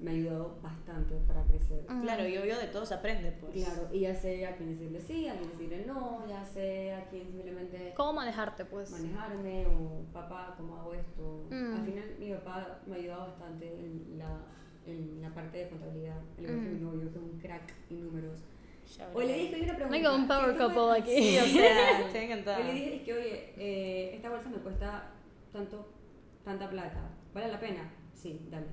[0.00, 1.84] me ha ayudado bastante para crecer.
[2.02, 3.52] Claro, y obvio de todo se aprende, pues.
[3.64, 7.04] Claro, y ya sé a quién decirle sí, a quién decirle no, ya sé a
[7.08, 8.90] quién simplemente ¿Cómo manejarte, pues?
[8.92, 11.46] manejarme o papá, ¿cómo hago esto?
[11.50, 11.74] Mm.
[11.74, 14.40] Al final mi papá me ha ayudado bastante en la,
[14.86, 16.74] en la parte de contabilidad, al igual que Mm.
[16.74, 18.38] mi novio, que es un crack en números.
[19.14, 19.88] O le dije, una pregunta.
[19.90, 21.10] Venga, un power ¿qué tú couple me- aquí.
[21.22, 22.60] Sí, o sea, estoy encantada.
[22.60, 25.10] Le dije, es que, oye, eh, esta bolsa me cuesta
[25.52, 25.86] tanto,
[26.44, 27.10] tanta plata.
[27.34, 27.90] ¿Vale la pena?
[28.14, 28.66] Sí, dale.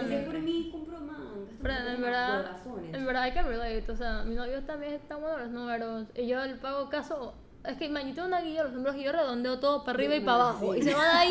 [0.00, 2.56] Es por mí, compro gasto Pero en verdad,
[2.92, 6.26] en verdad hay que relate, o sea, mi novio también está bueno los números y
[6.26, 9.84] yo le pago caso, es que tengo una guía los números y yo redondeo todo
[9.84, 11.30] para arriba y para abajo y se van ahí,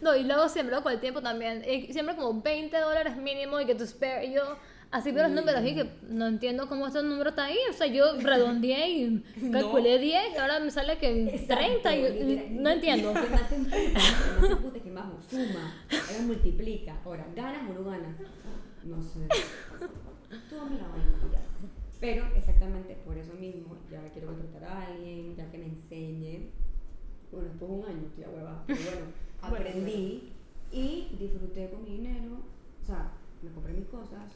[0.00, 3.66] no, y luego siempre, con el tiempo también, y siempre como 20 dólares mínimo y
[3.66, 4.56] que tu spare, y yo
[4.92, 7.86] así veo los números y que no entiendo cómo este número está ahí, o sea,
[7.86, 13.12] yo redondeé y calculé 10 y ahora me sale que Exacto, 30 y, no entiendo.
[13.12, 17.00] Que más emputa, que más suma, ahora multiplica.
[17.04, 18.16] Ahora, ¿ganas o no ganas?
[18.84, 19.26] No sé.
[20.48, 21.12] Tú dame la vaina.
[22.00, 26.50] Pero exactamente por eso mismo, ya quiero contratar a alguien, ya que me enseñe.
[27.30, 29.06] Bueno, después de un año estoy a hueva, pero bueno,
[29.48, 30.32] Bueno, aprendí
[30.72, 32.38] y disfruté con mi dinero.
[32.82, 34.32] O sea, me compré mis cosas,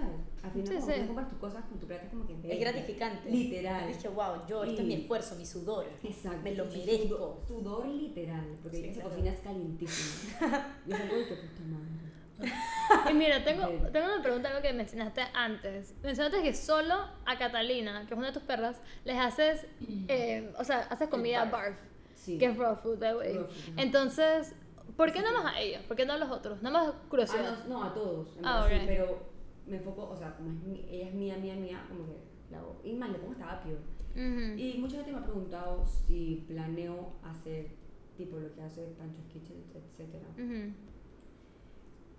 [0.00, 0.20] ¿sabes?
[0.44, 1.00] Al final, Sí, cuando sí.
[1.00, 2.52] tú compras tus cosas con tu plata, es como que.
[2.52, 3.30] Es gratificante.
[3.30, 3.88] Literal.
[3.88, 5.86] Dije, wow, yo, esto es mi esfuerzo, mi sudor.
[6.02, 6.40] Exacto.
[6.44, 7.06] Me lo sí, merezco.
[7.16, 9.10] Sudor, sudor literal, porque Sí, esa claro.
[9.10, 10.66] cocina es calientísima.
[10.86, 13.10] y es algo de que puta madre.
[13.10, 15.94] Y mira, tengo, tengo una pregunta, algo que mencionaste antes.
[16.02, 19.66] Mencionaste que solo a Catalina, que es una de tus perras, les haces,
[20.08, 21.52] eh, o sea, haces comida barf.
[21.52, 21.76] barf,
[22.14, 22.38] Sí.
[22.38, 23.34] que es raw food, by way.
[23.34, 23.78] Raw food.
[23.78, 24.54] Entonces,
[24.98, 25.82] ¿por qué nada más a ellos?
[25.84, 26.60] ¿Por qué no a los otros?
[26.62, 27.56] Nada más curiosidad.
[27.60, 28.36] Ah, no, no, a todos.
[28.36, 28.86] en Ah, verdad, sí, ok.
[28.86, 29.35] pero
[29.66, 32.16] me enfoco, o sea, como es mi- ella es mía, mía, mía, como que
[32.50, 32.80] la hago.
[32.84, 33.76] Y más, le pongo hasta apio.
[34.14, 34.58] Ujú.
[34.58, 37.68] Y mucha gente me ha preguntado si planeo hacer
[38.16, 40.14] tipo lo que hace Pancho's Kitchen, etc.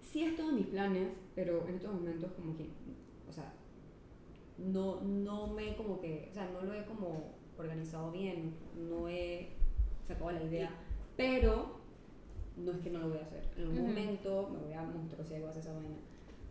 [0.01, 2.69] Sí es todo en mis planes, pero en estos momentos como que,
[3.27, 3.53] o sea,
[4.57, 9.49] no, no me como que, o sea, no lo he como organizado bien, no he
[10.07, 10.69] sacado la idea,
[11.15, 11.77] pero
[12.55, 13.43] no es que no lo voy a hacer.
[13.57, 13.87] En algún Ujú.
[13.87, 15.97] momento me voy a mostrar si hago esa vaina,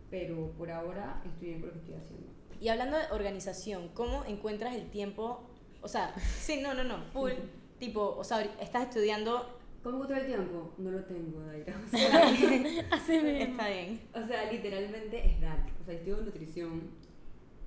[0.09, 2.27] pero por ahora estoy bien con lo que estoy haciendo.
[2.59, 5.43] Y hablando de organización, ¿cómo encuentras el tiempo?
[5.81, 7.31] O sea, sí, no, no, no, full.
[7.79, 9.57] tipo, o sea, estás estudiando.
[9.83, 10.73] ¿Cómo encontrar el tiempo?
[10.79, 11.79] No lo tengo, Daira.
[11.85, 12.27] O sea,
[12.91, 13.39] Así mismo.
[13.39, 14.01] Está bien.
[14.13, 15.65] O sea, literalmente es dark.
[15.81, 16.81] O sea, estudio nutrición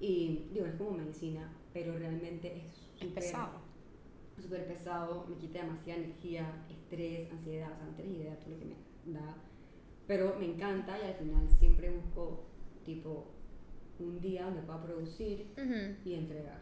[0.00, 3.60] y, digo, es como medicina, pero realmente es Es súper- pesado.
[4.42, 8.50] súper pesado, me quita demasiada energía, estrés, ansiedad, o sea, no tienes idea de todo
[8.50, 9.36] lo que me da.
[10.10, 12.40] Pero me encanta y al final siempre busco,
[12.84, 13.26] tipo,
[14.00, 15.52] un día donde pueda producir
[16.04, 16.58] y entregar.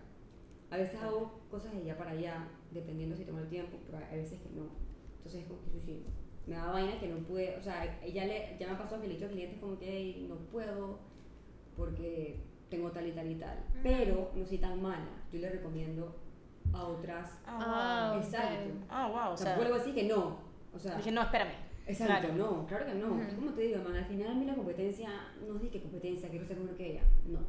[0.70, 4.18] A veces hago cosas de allá para allá, dependiendo si tengo el tiempo, pero hay
[4.18, 4.66] veces que no.
[5.16, 6.04] Entonces, como que sushi,
[6.46, 9.08] me da vaina que no puede, o sea, ya, le, ya me ha pasado que
[9.08, 10.98] le he dicho a clientes como que "Ey, no puedo
[11.74, 13.64] porque tengo tal y tal y tal.
[13.82, 15.08] Pero no soy tan mala.
[15.32, 16.14] Yo le recomiendo
[16.74, 17.40] a otras.
[17.46, 18.22] Ah, wow.
[18.22, 18.72] Exacto.
[18.90, 20.37] Ah, wow, o sea, sea, vuelvo a decir que no.
[20.74, 21.67] O sea, dije, no, espérame.
[21.88, 22.37] Exacto, Claro.
[22.37, 23.22] no, claro que no.
[23.22, 25.09] Es como te digo, man, al final a mí la competencia,
[25.46, 27.03] no es de que competencia, quiero ser mejor que ella.
[27.27, 27.40] No.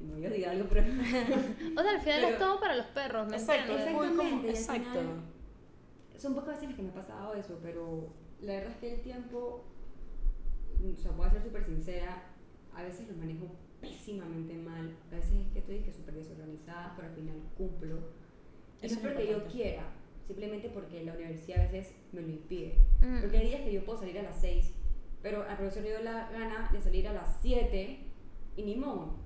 [0.00, 0.82] No, yo diga algo, pero.
[1.78, 4.90] O sea, al final Pero- es todo para los perros, ¿me Exacto, Exactamente, exacto.
[4.90, 5.32] final-
[6.18, 8.08] son pocas veces las que me ha pasado eso, pero
[8.40, 9.64] la verdad es que el tiempo,
[10.82, 12.22] o sea, voy a ser súper sincera,
[12.74, 13.46] a veces lo manejo
[13.80, 17.98] pésimamente mal, a veces es que estoy que súper desorganizada, pero al final cumplo.
[18.80, 19.82] Y Eso no es porque yo quiera,
[20.26, 22.74] simplemente porque la universidad a veces me lo impide.
[23.00, 23.20] Mm.
[23.20, 24.72] Porque hay días que yo puedo salir a las 6,
[25.22, 27.98] pero al profesor le dio la gana de salir a las 7
[28.56, 29.16] y ni modo.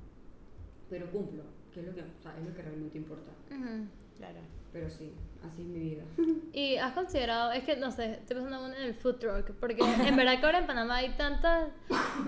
[0.89, 3.33] Pero cumplo, que es lo que, o sea, es lo que realmente importa.
[3.51, 3.87] Ujú.
[4.17, 4.41] Claro.
[4.73, 5.13] Pero sí,
[5.47, 6.03] así es mi vida.
[6.57, 10.17] Y has considerado, es que no sé, estoy pensando en el food truck, porque en
[10.17, 11.69] verdad que ahora en Panamá hay tantas,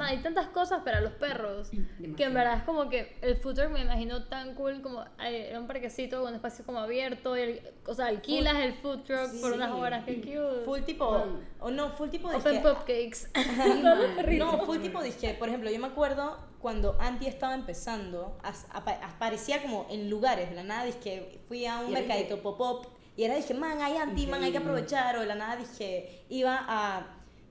[0.01, 2.35] hay tantas cosas para los perros, que en Demasiado.
[2.35, 5.67] verdad es como que el food truck me imagino tan cool como eh, era un
[5.67, 9.73] parquecito, un espacio como abierto, y el- o sea, alquilas el food truck por unas
[9.73, 9.79] Sí.
[9.81, 10.65] horas, que cute.
[10.67, 11.25] Full tipo,
[11.61, 13.31] o no, full tipo Open dije, cupcakes.
[14.29, 19.63] Sí, no, full tipo dije, por ejemplo, yo me acuerdo cuando Anti estaba empezando, aparecía
[19.63, 23.35] como en lugares, de la nada dije, fui a un mercadito que- pop-up y era
[23.35, 27.05] dije, man, hay Anti, man, hay que aprovechar, o de la nada dije, iba a,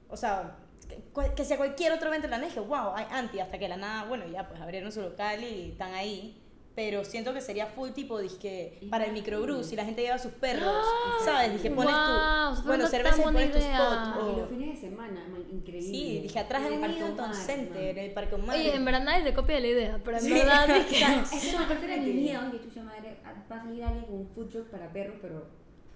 [0.08, 0.56] o sea,
[0.88, 3.70] que, que sea cualquier otro evento de la dije, wow, hay Anti, hasta que de
[3.72, 6.42] la nada, bueno, ya pues abrieron su local y están ahí.
[6.78, 10.32] Pero siento que sería full tipo, dije, para el microbrew, si la gente lleva sus
[10.34, 10.76] perros,
[11.26, 11.54] ¿sabes?
[11.54, 13.78] Dije, pones Wow, tu, bueno, una cerveza y pones tu idea.
[13.78, 14.16] spot.
[14.16, 15.90] Y o- los fines de semana, man, increíble.
[15.90, 18.04] Sí, dije atrás En de el un Parque Newton Center, man.
[18.06, 18.56] el Parque Omar.
[18.58, 20.32] Oye, en verdad nadie se copia la idea, pero en Sí.
[20.34, 20.98] verdad es que...
[21.38, 23.18] Eso aparte era mi miedo, que chucha madre,
[23.52, 25.48] va a salir alguien con un food truck para perros, pero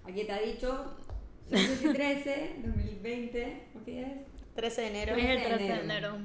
[0.04, 0.96] aquí te ha dicho
[1.48, 4.08] 2013, 2020, ¿o qué es?
[4.56, 5.14] 13 de enero.
[5.16, 6.16] Es el 13 de 13 de enero.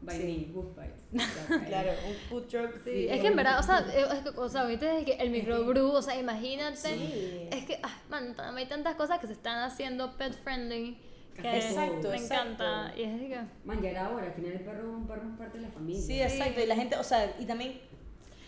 [0.00, 0.46] By Sí.
[0.48, 1.66] me, Wolf Bites.
[1.66, 2.72] Claro, un food truck.
[2.84, 3.78] Sí, Sí, es que en verdad, o sea,
[4.14, 6.76] es que, o sea, ahorita es que el microbrew, o sea, imagínate.
[6.76, 7.48] Sí.
[7.50, 10.98] Es que, ah, man, hay tantas cosas que se están haciendo pet friendly
[11.34, 12.64] que Exacto, me exacto.
[12.64, 12.92] encanta.
[12.96, 15.58] Y es que, Man, ya era hora, al final el perro, un perro es parte
[15.58, 16.02] de la familia.
[16.02, 16.60] Sí, exacto.
[16.60, 17.80] Y la gente, o sea, y también,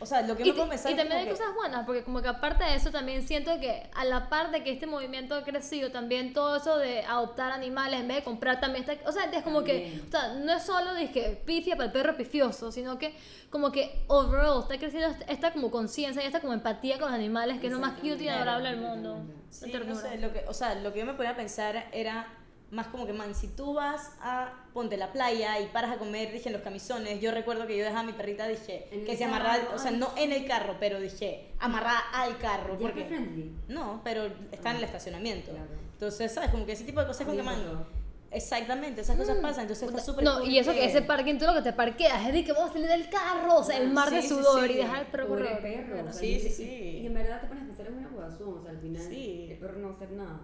[0.00, 2.22] o sea, lo que y, me pensar y también hay que- cosas buenas, porque como
[2.22, 5.44] que aparte de eso también siento que a la par de que este movimiento ha
[5.44, 9.24] crecido, también todo eso de adoptar animales en vez de comprar también está, o sea,
[9.26, 10.04] es como que, También.
[10.08, 13.14] o sea, no es solo dije pifia para el perro pifioso, sino que
[13.50, 17.60] como que overall está creciendo esta, como conciencia y esta como empatía con los animales,
[17.60, 19.22] que es lo más cute y adorable del mundo.
[19.50, 22.26] Sí, no sé, lo que, o sea, lo que yo me ponía a pensar era
[22.70, 26.32] más como que, man, si tú vas a ponte la playa y paras a comer,
[26.32, 29.24] dije, en los camisones, yo recuerdo que yo dejaba a mi perrita, dije, que se
[29.24, 33.00] amarraba, o sea, no en el carro, pero dije, amarrada al carro, ¿Ya porque...
[33.02, 33.52] es friendly?
[33.68, 35.50] No, pero está en el estacionamiento.
[35.50, 35.66] Claro.
[35.94, 36.50] Entonces, ¿sabes?
[36.50, 37.86] Como que ese tipo de cosas mí que, me man, pasó.
[38.30, 41.46] exactamente, esas cosas pasan, entonces está súper No, cool y eso que ese parking, tú
[41.46, 43.90] lo que te parqueas es de que vamos a salir del carro, o sea, el
[43.90, 44.72] mar de Sí, sí, sudor sí.
[44.72, 45.60] y dejar el perro correr.
[45.60, 45.94] perro.
[45.94, 46.98] Bueno, o sea, sí, sí, sí.
[47.02, 49.48] Y en verdad te pones a es una huevazón, o sea, al final Sí.
[49.50, 50.40] el perro no va a hacer nada.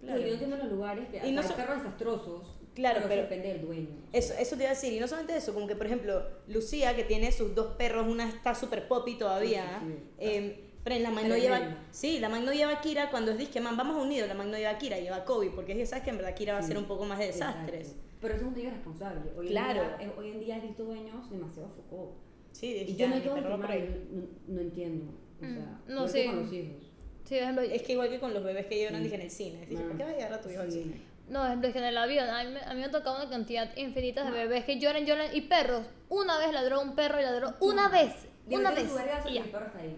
[0.00, 0.20] Claro.
[0.20, 3.48] Y yo entiendo los lugares que Y no hay perros desastrosos, Claro, pero, pero- depende
[3.48, 3.88] del dueño.
[4.12, 6.96] Eso, eso te iba a decir, y no solamente eso, como que por ejemplo, Lucía,
[6.96, 10.14] que tiene sus dos perros, una está súper poppy todavía, Sí, sí, sí.
[10.18, 11.60] eh, Fren, la man no lleva,
[11.90, 14.26] sí, la man no lleva a Kira cuando es disque, man, vamos a un nido,
[14.26, 16.16] la man no lleva a Kira, lleva a Kobe, porque es que sabes que en
[16.16, 17.88] verdad Kira va a ser un poco más de desastres.
[17.88, 18.02] Exacto.
[18.22, 19.30] Pero eso es un dueño responsable.
[19.36, 19.82] Hoy Claro.
[19.82, 22.14] En día, hoy en día he visto dueños demasiado focos.
[22.52, 25.04] Sí, Y yo no no, no entiendo.
[25.40, 26.26] O Mm, sea, no, igual que sí.
[26.26, 26.89] con los hijos.
[27.30, 29.04] Sí, ejemplo, Es que igual que con los bebés que lloran, Sí.
[29.04, 29.82] dije en el cine, dije.
[29.84, 31.00] ¿por qué vas a llevar a tu hijo al cine?
[31.28, 33.18] No, ejemplo, es que en el avión, a mí, me- a mí me ha tocado
[33.22, 35.86] una cantidad infinita de bebés que lloran, lloran, y perros.
[36.08, 38.12] Una vez ladró un perro y ladró una vez,
[38.48, 38.90] una vez.
[39.28, 39.42] Y ya.
[39.42, 39.96] el perro está ahí.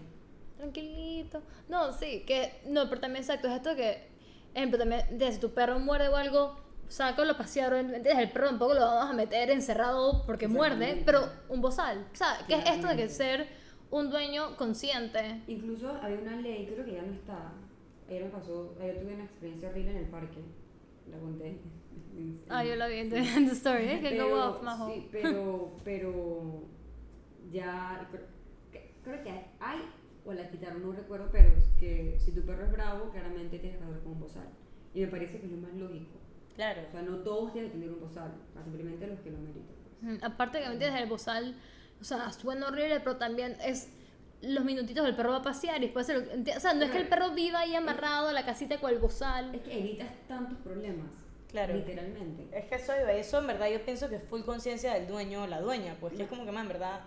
[0.57, 1.41] Tranquilito.
[1.69, 4.07] No, sí, que, no, pero también exacto, es esto que,
[4.53, 6.55] ejemplo, también, si tu perro muerde o algo,
[6.87, 8.15] sácalo a pasear, ¿entiendes?
[8.15, 12.05] El perro tampoco lo vamos a meter encerrado porque muerde, pero un bozal.
[12.13, 13.47] O sea, que es esto de que ser
[13.93, 15.41] un dueño consciente.
[15.47, 17.51] Incluso había una ley, creo que ya no está.
[18.09, 20.39] Ayer me pasó, ayer tuve una experiencia horrible en el parque.
[21.09, 21.57] La conté.
[22.49, 23.99] Ah, yo la vi en the, en the story, ¿eh?
[24.01, 24.87] que go off, majo.
[24.93, 26.63] sí, pero, pero
[27.51, 28.23] ya creo,
[28.71, 29.29] que- creo que
[29.59, 29.79] hay
[30.25, 33.77] o la quitaron, no recuerdo, pero es que si tu perro es bravo, claramente tienes
[33.77, 34.47] que hablar con un bozal.
[34.93, 36.17] Y me parece que es lo más lógico.
[36.55, 36.81] Claro.
[36.87, 38.31] O sea, no todos tienen que tener un bozal,
[38.63, 39.75] simplemente los que lo meritan.
[40.01, 40.23] pues.
[40.23, 41.55] Aparte que me entiendes, el bozal,
[42.03, 43.89] o sea, suena horrible, pero también es
[44.41, 46.91] los minutitos el perro va a pasear y después se lo- o sea, no es
[46.91, 49.55] que el perro viva ahí amarrado a la casita con el bozal.
[49.55, 51.07] Es que evitas tantos problemas.
[51.49, 51.75] Claro.
[51.75, 52.47] Literalmente.
[52.51, 55.47] Es que eso, eso en verdad yo pienso que es full conciencia del dueño o
[55.47, 57.01] la dueña, pues que es como que más en verdad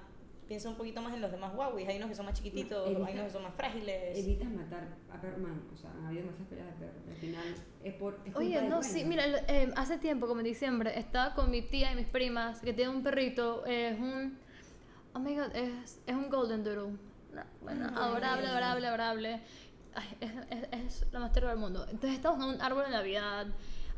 [0.49, 3.07] piensa un poquito más en los demás guauis, hay unos que son más chiquititos, Evita-
[3.07, 4.17] hay unos que son más frágiles.
[4.17, 5.61] Evitas matar a perros, man.
[5.75, 7.03] O sea, ha habido demasiadas peleas de perros.
[7.11, 7.55] Al final
[7.85, 8.19] es por.
[8.25, 11.61] Es Oye, del no, sí, mira, eh, hace tiempo, como en diciembre, estaba con mi
[11.63, 14.39] tía y mis primas que tienen un perrito, es un,
[15.17, 16.93] oh my god, es, es un golden doodle.
[17.33, 19.41] No, bueno, Ah, adorable, adorable, adorable.
[19.95, 21.85] Ay, es, es, es lo más terrible del mundo.
[21.91, 23.47] Entonces estamos en un árbol de Navidad,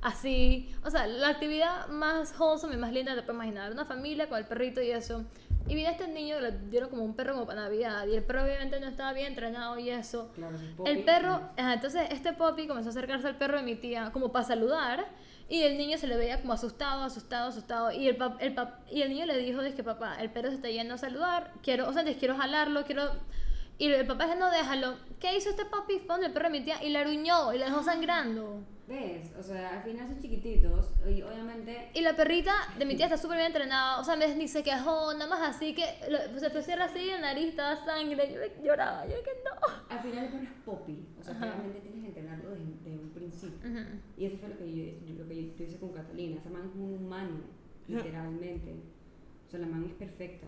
[0.02, 4.28] así, o sea, la actividad más wholesome y más linda te puedes imaginar, una familia
[4.28, 5.24] con el perrito y eso.
[5.66, 8.42] Y viene este niño, le dieron como un perro como para Navidad, y el perro
[8.44, 10.30] obviamente no estaba bien entrenado y eso.
[10.34, 10.56] Claro,
[10.86, 14.32] El perro, ajá, entonces este Poppy comenzó a acercarse al perro de mi tía como
[14.32, 15.06] para saludar
[15.50, 18.76] y el niño se le veía como asustado, asustado, asustado y el, pap- el pap-
[18.90, 21.88] y el niño le dijo, que papá, el perro se está yendo a saludar, quiero,
[21.88, 23.10] o sea, quiero jalarlo, quiero...
[23.80, 24.96] Y el papá dice, no, déjalo.
[25.20, 25.98] ¿Qué hizo este Poppy?
[26.00, 28.64] Fue donde el perro de mi tía y le aruñó y le dejó sangrando.
[28.88, 29.32] ¿Ves?
[29.38, 31.90] O sea, al final son chiquititos y obviamente.
[31.92, 34.62] Y la perrita de mi tía está súper bien entrenada, o sea, me- ni se
[34.62, 38.32] quejó, nada más así que lo- se fue a hacer así, la nariz estaba sangre,
[38.32, 39.94] yo me- lloraba, yo que no.
[39.94, 41.06] Al final el perro es Poppy.
[41.20, 43.68] O sea, realmente tienes que entrenarlo desde, desde un principio.
[43.70, 43.84] Ujú.
[44.16, 46.36] Y eso fue lo que yo, lo que yo hice con Catalina.
[46.40, 47.40] Esa man es un humano,
[47.88, 48.72] literalmente.
[49.46, 50.46] O sea, la man es perfecta.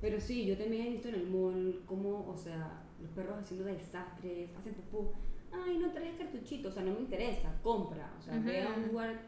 [0.00, 3.64] Pero sí, yo también he visto en el mall cómo, o sea, los perros haciendo
[3.66, 5.12] desastres, hacen pupú.
[5.52, 8.12] Ay, no traes cartuchito, o sea, no me interesa, compra.
[8.18, 9.20] O sea, ve a un lugar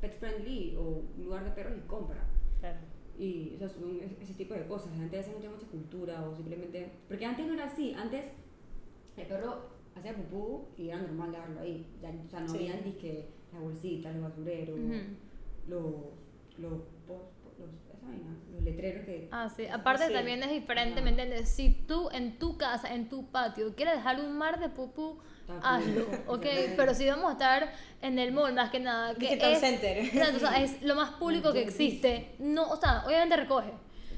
[0.00, 0.82] pet friendly o
[1.16, 2.24] un lugar de perros y compra.
[2.60, 2.78] Claro.
[3.18, 4.90] Y o sea, son es- ese tipo de cosas.
[4.92, 6.90] La gente a veces no tiene mucha cultura o simplemente...
[7.08, 7.92] Porque antes no era así.
[7.94, 8.24] Antes
[9.16, 11.86] el perro hacía pupú y era normal dejarlo ahí.
[12.00, 12.56] Ya, o sea, no Sí.
[12.56, 14.78] habían disque las bolsitas, los basureros,
[15.68, 15.84] los,
[16.58, 16.72] los,
[17.66, 19.28] los, esa vaina, los letreros que...
[19.32, 19.66] Ah, sí.
[19.66, 21.00] Aparte también es diferente.
[21.02, 21.48] ¿me entiendes?
[21.48, 25.18] Si tú en tu casa, en tu patio, quieres dejar un mar de pupú,
[25.62, 26.06] hazlo.
[26.26, 26.46] ¿ok?
[26.76, 30.10] Pero si vamos a estar en el mall, más que nada, que es, center.
[30.36, 33.72] O sea, es lo más público que existe, no, o sea, obviamente recoge.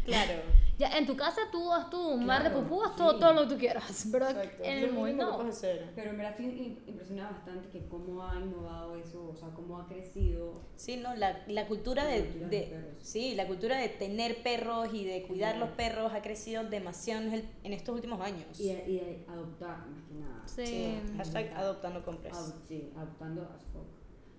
[0.04, 0.63] Claro.
[0.76, 2.96] Ya en tu casa tú haz tu un mar de Claro, pupú, haz sí.
[2.98, 4.64] todo, todo lo que tú quieras, pero Exacto.
[4.64, 5.36] en Es el que no.
[5.36, 5.92] puedes hacer.
[5.94, 9.78] Pero en verdad estoy im- impresionada bastante que cómo ha innovado eso, o sea, cómo
[9.78, 10.52] ha crecido.
[10.74, 14.42] Sí, no, la, la cultura La de, cultura de- de sí, la cultura de tener
[14.42, 18.58] perros y de cuidar los perros ha crecido demasiado en, el- en estos últimos años.
[18.58, 20.42] Y, y adoptar, más que nada.
[20.46, 20.66] Sí.
[20.66, 22.36] Sí, hashtag adopta no compres.
[22.36, 23.86] Ad- sí, adoptando as fuck.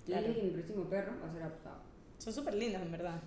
[0.06, 0.34] Claro.
[0.36, 1.95] que mi próximo perro va a ser adoptado.
[2.26, 3.22] Son súper lindos, en verdad.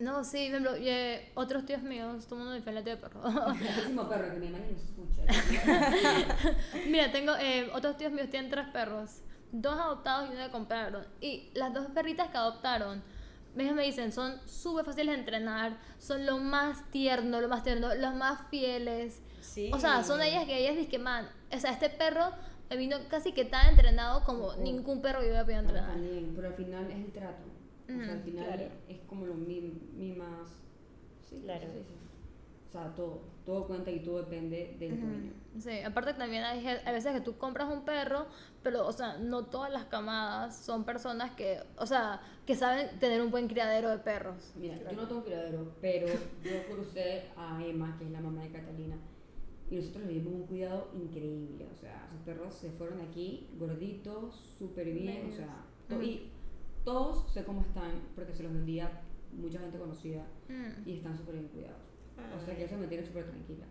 [0.00, 3.22] No, sí, por ejemplo, eh, otros tíos míos, todo el mundo diferente de perro.
[3.52, 5.22] el próximo perro que mi mamá ni escucha.
[6.88, 9.20] Mira, tengo eh, otros tíos míos tienen tres perros,
[9.52, 11.06] dos adoptados y uno que compraron.
[11.20, 13.00] Y las dos perritas que adoptaron,
[13.56, 17.94] ellos me dicen, son súper fáciles de entrenar, son lo más tierno, lo más tierno,
[17.94, 19.20] los más fieles.
[19.40, 19.70] Sí.
[19.72, 22.30] O sea, son ellas que ellas dicen que, man, o sea, este perro
[22.70, 24.56] me vino casi que tan entrenado como Oh.
[24.56, 25.90] ningún perro que yo había podido entrenar.
[25.92, 27.51] También, pero al final es el trato.
[28.00, 28.64] O sea, al Ujú, final claro.
[28.88, 30.48] es como lo mi- mimas.
[31.28, 31.66] Sí, Claro.
[31.72, 31.94] sí, sí.
[32.68, 35.32] O sea, todo, todo cuenta y todo depende del dueño.
[35.58, 38.26] Sí, aparte también hay, hay veces que tú compras un perro,
[38.62, 43.20] pero, o sea, no todas las camadas son personas que, o sea, que saben tener
[43.20, 44.52] un buen criadero de perros.
[44.56, 48.50] Mira, yo no tengo criadero, pero yo crucé a Emma, que es la mamá de
[48.52, 48.96] Catalina,
[49.70, 51.68] y nosotros le dimos un cuidado increíble.
[51.70, 56.02] O sea, sus perros se fueron aquí gorditos, súper bien, o sea, to- Mm.
[56.04, 56.30] y
[56.84, 58.90] todos sé cómo están, porque se los vendía
[59.32, 60.88] mucha gente conocida Mm.
[60.88, 61.80] y están súper bien cuidados.
[62.18, 62.36] Ah.
[62.36, 63.64] O sea, que eso me tiene súper tranquila.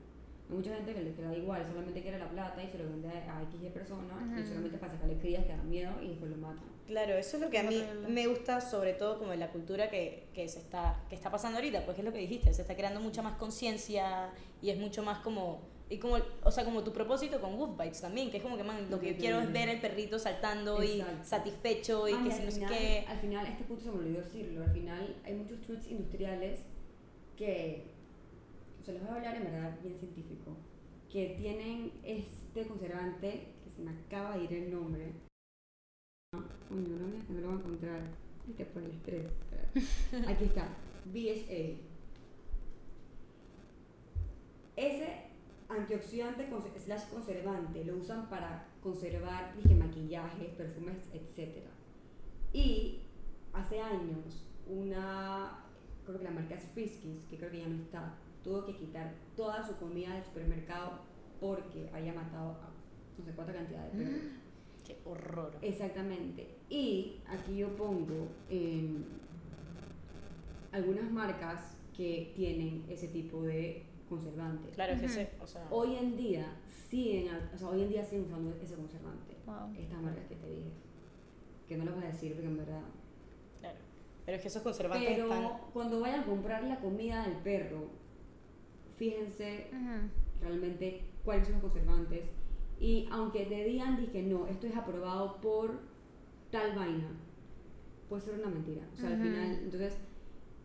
[0.49, 2.83] Hay mucha gente que le que da igual, solamente quiere la plata y se lo
[2.89, 6.37] vende a X personas y solamente para sacarle crías que dan miedo y después lo
[6.37, 6.65] matan.
[6.87, 9.89] Claro, eso es lo que a mí me gusta sobre todo como de la cultura
[9.89, 12.75] que, que se está, que está pasando ahorita, pues es lo que dijiste, se está
[12.75, 16.93] creando mucha más conciencia y es mucho más como, y como, o sea, como tu
[16.93, 19.51] propósito con Wolf Bites también, que es como que, man, lo que yo quiero es
[19.51, 22.73] ver el perrito saltando y satisfecho y Ah, que y si al no sé final-
[22.73, 23.05] qué.
[23.07, 26.61] Al final, este punto se me olvidó decirlo, al final hay muchos tweets industriales
[27.37, 27.83] que,
[28.81, 30.55] o sea, les voy a hablar en verdad bien científico,
[31.11, 35.11] que tienen este conservante, que se me acaba de ir el nombre.
[36.69, 38.01] Coño, no, me- no lo voy a encontrar.
[38.47, 39.25] Viste, por el estrés.
[40.27, 40.69] Aquí está,
[41.05, 41.77] BHA.
[44.77, 45.30] Ese
[45.71, 46.47] antioxidante
[46.77, 51.63] slash conservante lo usan para conservar dije, maquillajes, perfumes, etc.
[52.53, 52.99] Y
[53.53, 55.65] hace años una,
[56.05, 59.13] creo que la marca es Friskies, que creo que ya no está, tuvo que quitar
[59.35, 60.99] toda su comida del supermercado
[61.39, 62.71] porque había matado a
[63.17, 64.21] no sé cuánta cantidad de perros.
[64.85, 65.57] Qué horror.
[65.61, 66.55] Exactamente.
[66.69, 69.03] Y aquí yo pongo em,
[70.71, 74.69] algunas marcas que tienen ese tipo de conservante.
[74.69, 76.45] Claro, es que ese, o sea, Hoy en día
[76.89, 79.37] siguen, o sea, hoy en día siguen usando ese conservante.
[79.45, 79.73] Wow.
[79.77, 80.71] Estas marcas que te dije.
[81.67, 82.81] Que no las voy a decir porque en verdad.
[83.59, 83.77] claro.
[84.25, 85.57] Pero es que esos conservantes Pero están...
[85.73, 87.87] cuando vayan a comprar la comida del perro,
[88.97, 90.09] fíjense Ujú.
[90.41, 92.29] realmente cuáles son los conservantes.
[92.79, 95.79] Y aunque te digan dije no, esto es aprobado por
[96.51, 97.09] tal vaina,
[98.09, 98.85] puede ser una mentira.
[98.93, 99.23] O sea, al Ujú.
[99.23, 99.97] final, entonces,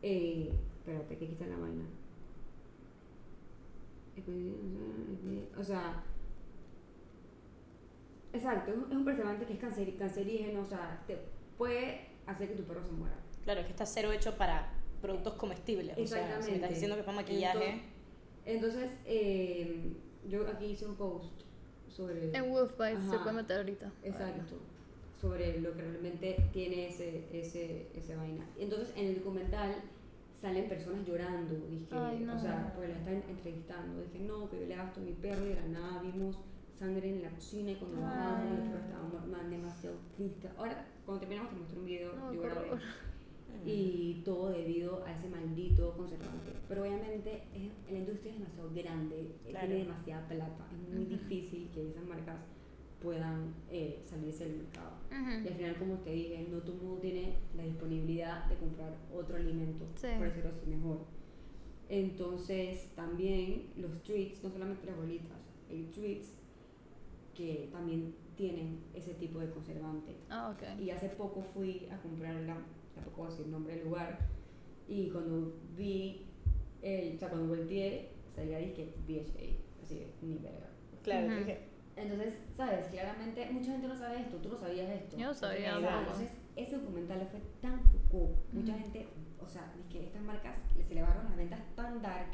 [0.02, 1.84] eh, espérate, que quita la vaina.
[5.58, 6.02] O sea,
[8.32, 11.18] exacto, es un- es un preservante que es canceri- cancerígeno, o sea, te
[11.58, 13.14] puede hacer que tu perro se muera.
[13.44, 15.96] Claro, es que está cero hecho para productos comestibles.
[15.98, 16.74] O sea, si me estás Exactamente.
[16.74, 17.82] diciendo que es para maquillaje...
[18.44, 19.92] Entonces, eh,
[20.28, 21.42] yo aquí hice un post
[21.88, 22.30] sobre...
[22.36, 23.22] En Wolfbite se Ajá.
[23.24, 23.92] puede meter ahorita.
[24.04, 24.56] Exacto.
[25.20, 28.46] Sobre lo que realmente tiene ese, ese, ese vaina.
[28.58, 29.74] Entonces, en el documental
[30.36, 31.54] salen personas llorando.
[31.68, 32.36] Dije, Ay, no.
[32.36, 34.02] o sea, porque la están entrevistando.
[34.02, 36.38] Dije, no, que yo le hago esto a mi perro y de la nada vimos
[36.74, 40.48] sangre en la cocina y cuando bajamos el perro estaba demasiado triste.
[40.58, 42.60] Ahora, cuando terminamos te muestro un video, No, yo grabé.
[42.70, 42.80] horror.
[43.64, 46.52] Y todo debido a ese maldito conservante.
[46.68, 49.66] Pero obviamente es- la industria es demasiado grande, eh, Claro.
[49.66, 50.66] tiene demasiada plata.
[50.72, 51.04] Es muy
[51.40, 52.36] difícil que esas marcas
[53.06, 54.90] puedan eh, salirse del mercado.
[55.12, 55.44] Ujú.
[55.44, 58.96] Y al final, como te dije, no todo el mundo tiene la disponibilidad de comprar
[59.14, 60.08] otro alimento, Sí.
[60.18, 60.98] por decirlo así mejor.
[61.88, 65.38] Entonces, también los treats, no solamente las bolitas,
[65.70, 66.34] hay treats
[67.32, 70.16] que también tienen ese tipo de conservante.
[70.28, 70.80] Ah, ok.
[70.80, 72.56] Y hace poco fui a comprarla,
[72.92, 74.18] tampoco voy a decir el nombre del lugar,
[74.88, 76.22] y cuando vi,
[76.82, 80.70] el, o sea, cuando volteé, salía disque BHA, así que ni verga.
[81.04, 81.36] Claro, Ujú.
[81.36, 85.16] es que- Entonces, sabes, claramente mucha gente no sabe esto, tú no sabías esto.
[85.16, 88.82] Yo no sabía, Entonces, ese documental fue tan Foucault, mucha Ujú.
[88.82, 89.08] gente,
[89.40, 92.28] o sea, es que estas marcas les elevaron las ventas tan dark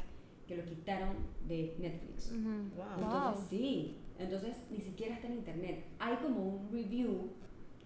[0.47, 1.15] que lo quitaron
[1.47, 2.31] de Netflix.
[2.75, 2.85] Wow.
[3.03, 3.47] Entonces, Wow.
[3.49, 5.85] sí, entonces ni siquiera está en internet.
[5.99, 7.31] Hay como un review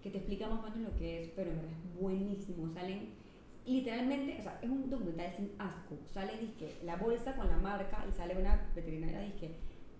[0.02, 2.68] que te explica más o menos lo que es, pero es buenísimo.
[2.74, 3.10] Salen
[3.64, 5.96] literalmente, o sea, es un documental sin asco.
[6.12, 9.54] Sale, dizque, la bolsa con la marca y sale una veterinaria, dizque,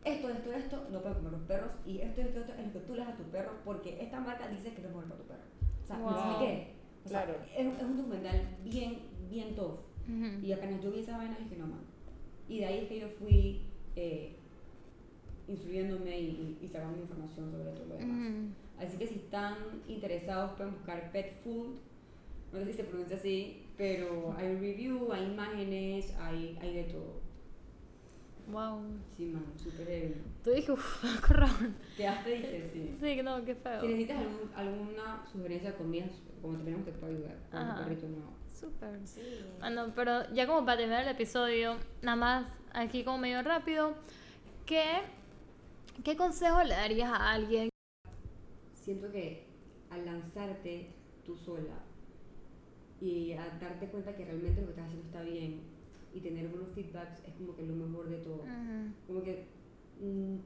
[0.04, 2.80] esto, esto, esto, no pueden comer los perros y esto, esto, esto es lo que
[2.80, 5.26] tú le das a tu perro porque esta marca dice que es mejor para tu
[5.26, 5.42] perro.
[5.82, 6.10] O sea, Wow.
[6.10, 6.66] ¿me expliqué?
[7.04, 7.40] O sea, Claro.
[7.56, 8.98] es, es un documental bien,
[9.30, 9.78] bien top.
[10.08, 10.44] Ujú.
[10.46, 11.80] Y apenas yo vi esa vaina dije, no man.
[12.48, 13.62] Y de ahí es que yo fui
[13.96, 14.34] eh,
[15.48, 18.30] instruyéndome y, y, sacando información sobre todo lo demás.
[18.30, 18.84] Ujú.
[18.86, 19.56] Así que si están
[19.88, 21.76] interesados pueden buscar Pet Food.
[22.52, 26.84] No sé si se pronuncia así, pero hay un review, hay imágenes, hay, hay de
[26.84, 27.20] todo.
[28.50, 28.80] Wow.
[29.16, 30.14] Sí, man, súper heavy.
[30.42, 31.76] Tú dije, uff, corrón.
[31.96, 32.96] Quedaste, dije, sí.
[32.98, 33.80] Sí, no, qué feo.
[33.80, 37.84] Si necesitas algún- alguna sugerencia de comidas, como te puedo ayudar con un Ajá.
[37.84, 38.32] perrito nuevo.
[38.58, 39.00] Súper.
[39.06, 39.20] Sí.
[39.60, 43.94] Bueno, pero ya como para terminar el episodio, nada más aquí como medio rápido,
[44.66, 44.84] ¿qué,
[46.02, 47.68] qué consejo le darías a alguien?
[48.72, 49.44] siento que
[49.90, 50.88] al lanzarte
[51.22, 51.74] tú sola
[53.02, 55.60] y a darte cuenta que realmente lo que estás haciendo está bien
[56.14, 58.42] y tener buenos feedbacks es como que lo mejor de todo.
[59.06, 59.46] Como que
[60.00, 60.36] mm,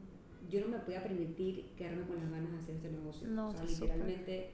[0.50, 3.28] yo no me podía permitir quedarme con las ganas de hacer este negocio.
[3.28, 4.50] No, o sea, literalmente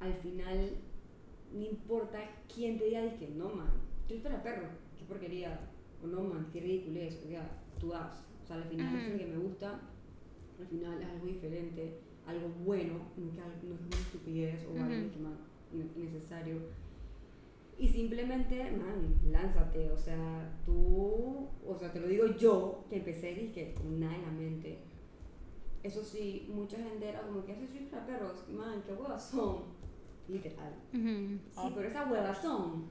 [0.00, 0.70] al final
[1.52, 2.18] no importa
[2.52, 3.70] quién te diga, que no, man,
[4.08, 4.68] yo estoy para perro,
[4.98, 5.70] qué porquería,
[6.02, 8.24] o no, man, qué ridiculez, o sea, tú das.
[8.42, 9.80] O sea, al final es lo que me gusta,
[10.58, 16.56] al final es algo diferente, algo bueno, no es una estupidez o algo que, innecesario.
[17.76, 23.34] Y simplemente, man, lánzate, o sea, tú, o sea, te lo digo yo, que empecé,
[23.34, 24.78] dije, con nada en la mente.
[25.82, 29.64] Eso sí, mucha gente era como que haces streams para perros, man, qué huevas son,
[30.28, 30.72] literal.
[30.92, 32.88] Sí, pero esa huevazón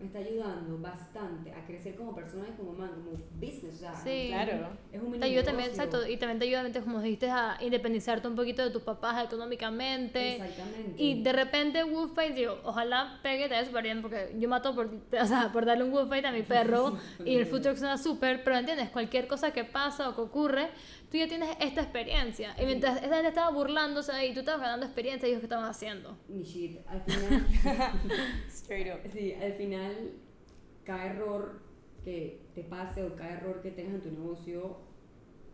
[0.00, 3.94] me está ayudando bastante a crecer como persona y como man, como business, o sea,
[3.94, 4.28] Sí.
[4.28, 4.70] Claro.
[4.90, 8.34] es un Te ayuda también, exacto, y también te ayuda, como dijiste, a independizarte un
[8.34, 10.36] poquito de tus papás económicamente.
[10.36, 11.02] Exactamente.
[11.02, 15.26] Y de repente Wolfbite, digo, ojalá pegue, te súper bien, porque yo mato por, o
[15.26, 18.56] sea, por darle un Wolfbite a mi perro y el food truck suena súper, pero
[18.56, 20.70] entiendes, cualquier cosa que pasa o que ocurre,
[21.10, 22.54] tú ya tienes esta experiencia.
[22.60, 26.16] Y mientras esa gente estaba burlándose ahí, tú estabas ganando experiencia, ellos qué estaban haciendo.
[26.28, 27.46] Ni shit, al final,
[28.48, 29.10] Straight up.
[29.12, 30.12] sí, al final,
[30.84, 31.62] cada error
[32.04, 34.78] que te pase o cada error que tengas en tu negocio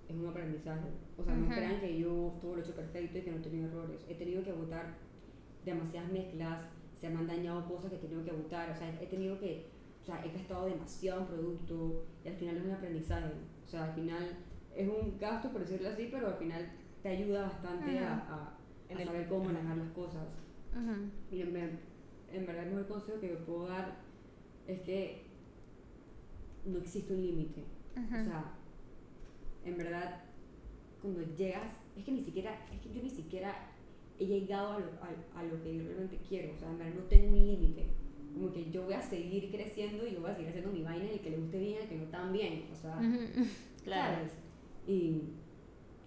[0.09, 0.89] es un aprendizaje.
[1.17, 1.55] O sea, no Ujú.
[1.55, 4.05] crean que yo todo lo he hecho perfecto y que no he tenido errores.
[4.09, 4.95] He tenido que botar
[5.65, 6.65] demasiadas mezclas,
[7.01, 9.67] se me han dañado cosas que he tenido que botar, o sea, he tenido que,
[10.03, 13.27] o sea, he gastado demasiado en producto y al final es un aprendizaje.
[13.67, 14.37] O sea, al final
[14.77, 16.69] es un gasto, por decirlo así, pero al final
[17.03, 18.59] te ayuda bastante a, a-
[18.89, 20.27] En a el- saber cómo manejar las cosas.
[20.73, 21.11] Ujú.
[21.35, 21.57] Y en,
[22.33, 23.97] en verdad el mejor consejo que yo puedo dar
[24.67, 25.23] es que
[26.65, 27.65] no existe un límite.
[27.97, 28.53] O sea,
[29.65, 30.23] en verdad,
[31.01, 33.55] cuando llegas, es que ni siquiera, es que yo ni siquiera
[34.19, 36.55] he llegado a lo, a, a lo que yo realmente quiero.
[36.55, 37.87] O sea, en verdad no tengo un límite.
[38.35, 41.09] Como que yo voy a seguir creciendo y yo voy a seguir haciendo mi vaina,
[41.11, 42.65] el que le guste bien, el que no tan bien.
[42.73, 42.99] O sea,
[43.85, 44.17] Claro.
[44.17, 44.33] ¿sabes?
[44.87, 45.23] Y,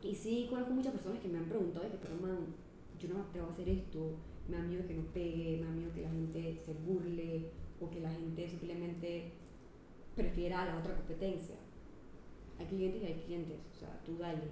[0.04, 2.38] y sí, conozco muchas personas que me han preguntado, que, pero man,
[3.00, 4.12] yo no me atrevo a hacer esto,
[4.48, 7.50] me da miedo que no pegue, me da miedo que la gente se burle
[7.82, 9.32] o que la gente simplemente
[10.16, 11.56] prefiera a la otra competencia.
[12.58, 14.44] Hay clientes y hay clientes, o sea, tú dale.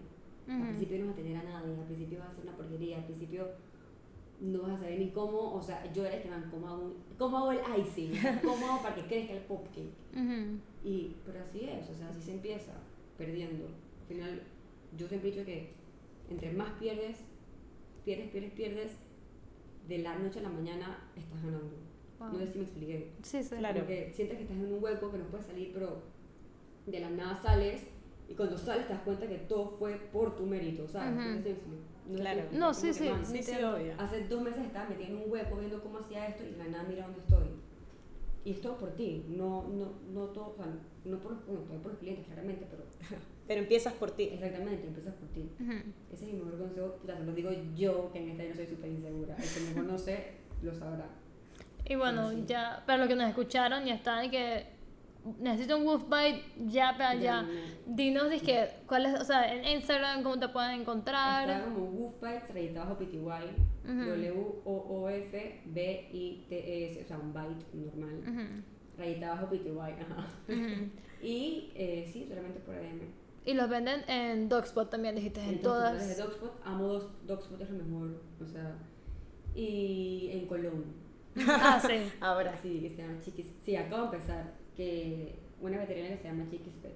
[0.48, 0.68] Al Ujú.
[0.68, 3.06] principio no vas a tener a nadie, al principio vas a ser una porquería, al
[3.06, 3.48] principio
[4.40, 6.84] no vas a saber ni cómo, o sea, yo era el que man, ¿cómo hago,
[6.84, 8.12] un- cómo hago el icing?
[8.46, 9.92] ¿Cómo hago para que crezca el cupcake?
[10.14, 10.60] Ujú.
[10.86, 12.72] Y, pero así es, o sea, así se empieza,
[13.18, 13.66] perdiendo.
[14.08, 14.42] Al final,
[14.98, 15.74] yo siempre he dicho que
[16.30, 17.18] entre más pierdes,
[18.06, 18.92] pierdes, pierdes, pierdes,
[19.86, 21.76] de la noche a la mañana estás ganando.
[22.20, 22.30] Wow.
[22.34, 23.12] No sé si me expliqué.
[23.22, 23.56] Sí, sí.
[23.58, 23.80] Claro.
[23.80, 26.04] Porque sientes que estás en un hueco que no puedes salir, pero
[26.86, 27.84] de la nada sales
[28.30, 31.16] y cuando sales te das cuenta que todo fue por tu mérito, ¿sabes?
[31.16, 31.62] Sé me explico.
[32.08, 32.40] No sé Claro.
[32.40, 33.94] explico, No, sí, sí, Sí, sí, obvio.
[33.98, 36.68] Hace dos meses estaba metida en un hueco viendo cómo hacía esto y de la
[36.68, 37.48] nada mira dónde estoy.
[38.46, 40.66] Y es todo por ti, no, no, no todo, o sea,
[41.08, 42.84] no por bueno, también por los clientes, claramente, pero
[43.48, 44.24] Pero empiezas por ti.
[44.34, 45.50] exactamente, empiezas por ti.
[45.60, 45.72] Ujú.
[46.12, 48.68] Ese es mi mejor consejo, puta, se lo digo yo, que en esta no soy
[48.68, 49.36] súper insegura.
[49.36, 50.32] El que me conoce
[50.62, 51.08] lo sabrá.
[51.86, 52.44] Y bueno, Sí.
[52.48, 54.66] ya, para los que nos escucharon, ya está, de que
[55.40, 57.48] necesito un wolf bite, ya, para no.
[57.86, 61.64] Dinos, dizque, cuál es, o sea, en Instagram, cómo te pueden Está encontrar.
[61.64, 63.20] como Woofbites, rayita bajo PTY,
[63.86, 64.06] Ujú.
[65.78, 68.20] W-O-O-F-B-I-T-E-S, o sea, un bite normal.
[68.28, 68.64] Ujú,
[68.98, 70.28] Rayita bajo PTY, ajá.
[70.48, 70.90] ujú.
[71.22, 73.02] Y eh, sí, solamente por ADM.
[73.46, 76.08] Y los venden en Dogspot también, dijiste, en Entonces, todas.
[76.08, 78.22] Desde Dogspot, amo Dogs- Dogspot, es lo mejor.
[78.44, 78.76] O sea,
[79.56, 80.86] y en Colón.
[81.48, 82.12] Ah, sí.
[82.22, 82.58] Ahora.
[82.62, 83.48] Sí, que se llama Chiquis.
[83.64, 84.54] Sí, acabo de empezar.
[84.76, 86.96] Que una veterinaria que se llama Chiquis Pet.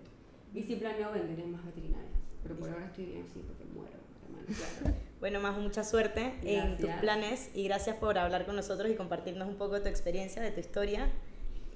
[0.53, 2.11] Y sí planeo vender en más veterinarias.
[2.43, 3.93] Pero por ahora estoy bien así porque muero,
[4.25, 4.45] hermano.
[4.47, 4.97] Claro.
[5.21, 6.99] Bueno, Majo, mucha suerte en tus Gracias.
[7.01, 10.49] planes y gracias por hablar con nosotros y compartirnos un poco de tu experiencia, de
[10.49, 11.11] tu historia.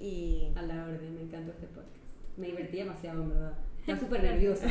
[0.06, 1.89] Y A la orden, me encantó este podcast.
[2.38, 3.53] Me divertí demasiado, en verdad.
[3.80, 4.68] Estaba súper nerviosa.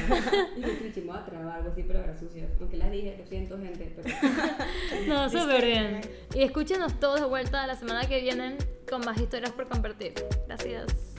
[0.57, 2.51] Y me estoy me voy a trabar algo así, pero ahora sucias.
[2.61, 4.09] Aunque las dije, lo siento, gente, pero.
[5.09, 6.01] No, súper bien.
[6.35, 8.59] Y escúchenos todos de vuelta la semana que viene
[8.89, 10.15] con más historias por compartir.
[10.47, 11.14] Gracias.